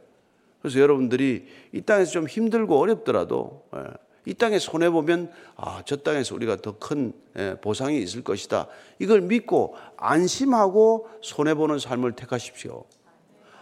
그래서 0.63 0.79
여러분들이 0.81 1.47
이 1.73 1.81
땅에서 1.83 2.13
좀 2.13 2.27
힘들고 2.27 2.79
어렵더라도 2.79 3.65
예, 3.77 3.81
이 4.25 4.35
땅에 4.35 4.59
손해 4.59 4.91
보면 4.91 5.31
아, 5.57 5.83
저 5.85 5.97
땅에서 5.97 6.35
우리가 6.37 6.57
더큰 6.57 7.13
예, 7.39 7.57
보상이 7.61 8.01
있을 8.01 8.23
것이다. 8.23 8.69
이걸 9.01 9.21
믿고 9.21 9.75
안심하고 9.97 11.09
손해 11.23 11.55
보는 11.55 11.81
삶을 11.81 12.13
택하십시오. 12.13 12.85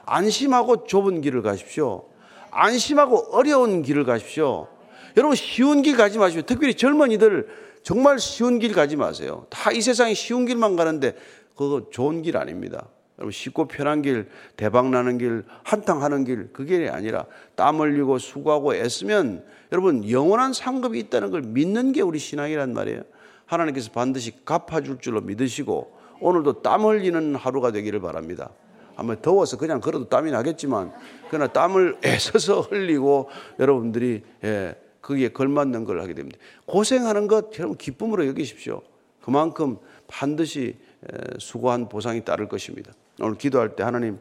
안심하고 0.06 0.84
좁은 0.86 1.20
길을 1.20 1.42
가십시오. 1.42 2.04
안심하고 2.50 3.36
어려운 3.36 3.82
길을 3.82 4.04
가십시오. 4.04 4.68
여러분 5.16 5.36
쉬운 5.36 5.82
길 5.82 5.96
가지 5.96 6.18
마시고 6.18 6.42
특별히 6.42 6.74
젊은이들 6.74 7.48
정말 7.82 8.18
쉬운 8.18 8.58
길 8.58 8.72
가지 8.72 8.96
마세요. 8.96 9.46
다 9.50 9.70
이 9.72 9.80
세상에 9.80 10.14
쉬운 10.14 10.46
길만 10.46 10.76
가는데 10.76 11.14
그거 11.56 11.90
좋은 11.90 12.22
길 12.22 12.36
아닙니다. 12.36 12.88
여러분 13.18 13.30
쉽고 13.30 13.68
편한 13.68 14.02
길, 14.02 14.28
대박 14.56 14.90
나는 14.90 15.18
길, 15.18 15.44
한탕 15.62 16.02
하는 16.02 16.24
길, 16.24 16.50
그 16.52 16.64
길이 16.64 16.88
아니라 16.88 17.26
땀 17.54 17.78
흘리고 17.78 18.18
수고하고 18.18 18.74
애쓰면 18.74 19.44
여러분 19.70 20.10
영원한 20.10 20.52
상급이 20.52 20.98
있다는 20.98 21.30
걸 21.30 21.42
믿는 21.42 21.92
게 21.92 22.02
우리 22.02 22.18
신앙이란 22.18 22.72
말이에요. 22.72 23.02
하나님께서 23.46 23.92
반드시 23.92 24.44
갚아줄 24.44 24.98
줄로 24.98 25.20
믿으시고 25.20 25.92
오늘도 26.20 26.62
땀 26.62 26.84
흘리는 26.84 27.36
하루가 27.36 27.70
되기를 27.70 28.00
바랍니다. 28.00 28.50
아마 28.96 29.20
더워서 29.20 29.56
그냥 29.56 29.80
걸어도 29.80 30.08
땀이 30.08 30.30
나겠지만 30.30 30.92
그러나 31.28 31.52
땀을 31.52 31.98
애써서 32.04 32.60
흘리고 32.60 33.28
여러분들이 33.58 34.22
예, 34.44 34.76
거기에 35.02 35.28
걸맞는 35.28 35.84
걸 35.84 36.00
하게 36.00 36.14
됩니다. 36.14 36.38
고생하는 36.66 37.26
것 37.28 37.58
여러분 37.58 37.76
기쁨으로 37.76 38.26
여기십시오. 38.26 38.82
그만큼 39.20 39.78
반드시 40.06 40.76
수고한 41.38 41.88
보상이 41.88 42.24
따를 42.24 42.48
것입니다. 42.48 42.92
오늘 43.20 43.36
기도할 43.36 43.76
때 43.76 43.82
하나님 43.82 44.18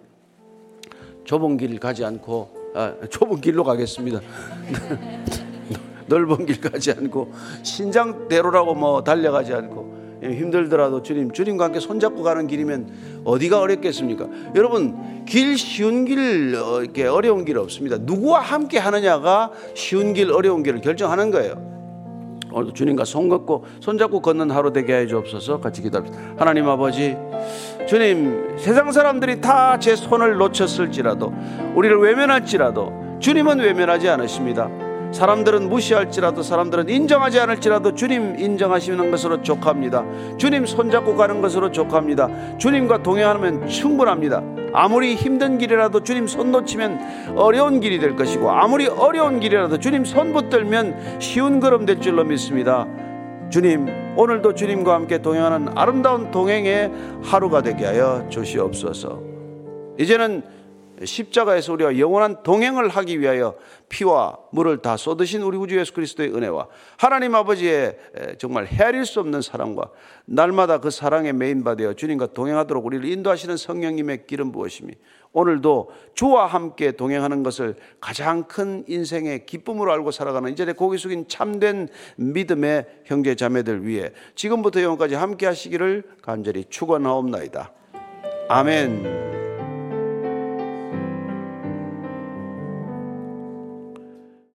좁은 1.25 1.57
길 1.57 1.79
가지 1.79 2.03
않고 2.03 2.73
아, 2.75 2.95
좁은 3.09 3.41
길로 3.41 3.63
가겠습니다. 3.63 4.19
넓은 6.07 6.45
길 6.45 6.59
가지 6.59 6.91
않고 6.91 7.33
신장대로라고 7.63 8.75
뭐 8.75 9.03
달려가지 9.03 9.53
않고 9.53 9.82
힘들더라도 10.31 11.01
주님 11.01 11.31
주님과 11.31 11.65
함께 11.65 11.79
손잡고 11.79 12.23
가는 12.23 12.47
길이면 12.47 13.21
어디가 13.25 13.59
어렵겠습니까? 13.59 14.27
여러분 14.55 15.25
길 15.25 15.57
쉬운 15.57 16.05
길 16.05 16.55
어, 16.55 16.81
이렇게 16.81 17.05
어려운 17.05 17.45
길 17.45 17.57
없습니다. 17.57 17.97
누구와 17.99 18.39
함께 18.39 18.77
하느냐가 18.79 19.51
쉬운 19.75 20.13
길 20.13 20.31
어려운 20.31 20.63
길을 20.63 20.81
결정하는 20.81 21.31
거예요. 21.31 21.73
오늘도 22.51 22.73
주님과 22.73 23.03
손 23.05 23.29
걷고 23.29 23.65
손잡고 23.79 24.21
걷는 24.21 24.51
하루 24.51 24.71
되게 24.71 24.95
해 24.95 25.07
주옵소서 25.07 25.59
같이 25.59 25.81
기도합시다. 25.81 26.19
하나님 26.37 26.67
아버지 26.67 27.17
주님 27.87 28.57
세상 28.59 28.91
사람들이 28.91 29.41
다 29.41 29.77
제 29.79 29.95
손을 29.95 30.37
놓쳤을지라도 30.37 31.33
우리를 31.75 31.97
외면할지라도 31.97 33.17
주님은 33.19 33.59
외면하지 33.59 34.07
않으십니다. 34.09 34.69
사람들은 35.13 35.69
무시할지라도 35.69 36.41
사람들은 36.41 36.89
인정하지 36.89 37.39
않을지라도 37.39 37.93
주님 37.93 38.37
인정하시는 38.39 39.11
것으로 39.11 39.41
족합니다. 39.43 40.03
주님 40.37 40.65
손잡고 40.65 41.15
가는 41.15 41.39
것으로 41.39 41.71
족합니다. 41.71 42.57
주님과 42.57 43.03
동행하면 43.03 43.67
충분합니다. 43.67 44.41
아무리 44.73 45.13
힘든 45.13 45.59
길이라도 45.59 46.01
주님 46.03 46.25
손 46.25 46.51
놓치면 46.51 47.35
어려운 47.37 47.79
길이 47.79 47.99
될 47.99 48.15
것이고 48.15 48.49
아무리 48.49 48.87
어려운 48.87 49.39
길이라도 49.39 49.77
주님 49.77 50.03
손 50.03 50.33
붙들면 50.33 51.19
쉬운 51.19 51.59
걸음 51.59 51.85
될 51.85 52.01
줄로 52.01 52.23
믿습니다. 52.23 52.87
주님 53.51 54.15
오늘도 54.17 54.55
주님과 54.55 54.95
함께 54.95 55.19
동행하는 55.19 55.77
아름다운 55.77 56.31
동행의 56.31 56.91
하루가 57.21 57.61
되게 57.61 57.85
하여 57.85 58.25
주시옵소서. 58.29 59.21
이제는 59.99 60.41
십자가에서 61.03 61.73
우리와 61.73 61.97
영원한 61.97 62.43
동행을 62.43 62.89
하기 62.89 63.19
위하여 63.19 63.55
피와 63.89 64.37
물을 64.51 64.77
다 64.77 64.97
쏟으신 64.97 65.41
우리 65.41 65.57
구주 65.57 65.77
예수 65.77 65.93
그리스도의 65.93 66.33
은혜와 66.35 66.67
하나님 66.97 67.35
아버지의 67.35 67.97
정말 68.37 68.65
헤아릴 68.65 69.05
수 69.05 69.19
없는 69.19 69.41
사랑과 69.41 69.89
날마다 70.25 70.79
그 70.79 70.89
사랑에 70.89 71.31
메인받아 71.31 71.93
주님과 71.93 72.27
동행하도록 72.27 72.85
우리를 72.85 73.05
인도하시는 73.05 73.57
성령님의 73.57 74.25
기름 74.27 74.51
부으심이 74.51 74.93
오늘도 75.33 75.91
주와 76.13 76.45
함께 76.45 76.91
동행하는 76.91 77.43
것을 77.43 77.75
가장 77.99 78.43
큰 78.43 78.83
인생의 78.87 79.45
기쁨으로 79.45 79.91
알고 79.91 80.11
살아가는 80.11 80.51
이전에 80.51 80.73
고기 80.73 80.97
숙인 80.97 81.27
참된 81.27 81.89
믿음의 82.17 82.85
형제 83.05 83.35
자매들 83.35 83.85
위해 83.85 84.11
지금부터 84.35 84.81
영원까지 84.81 85.15
함께 85.15 85.47
하시기를 85.47 86.03
간절히 86.21 86.65
축원하옵나이다. 86.69 87.71
아멘. 88.47 89.42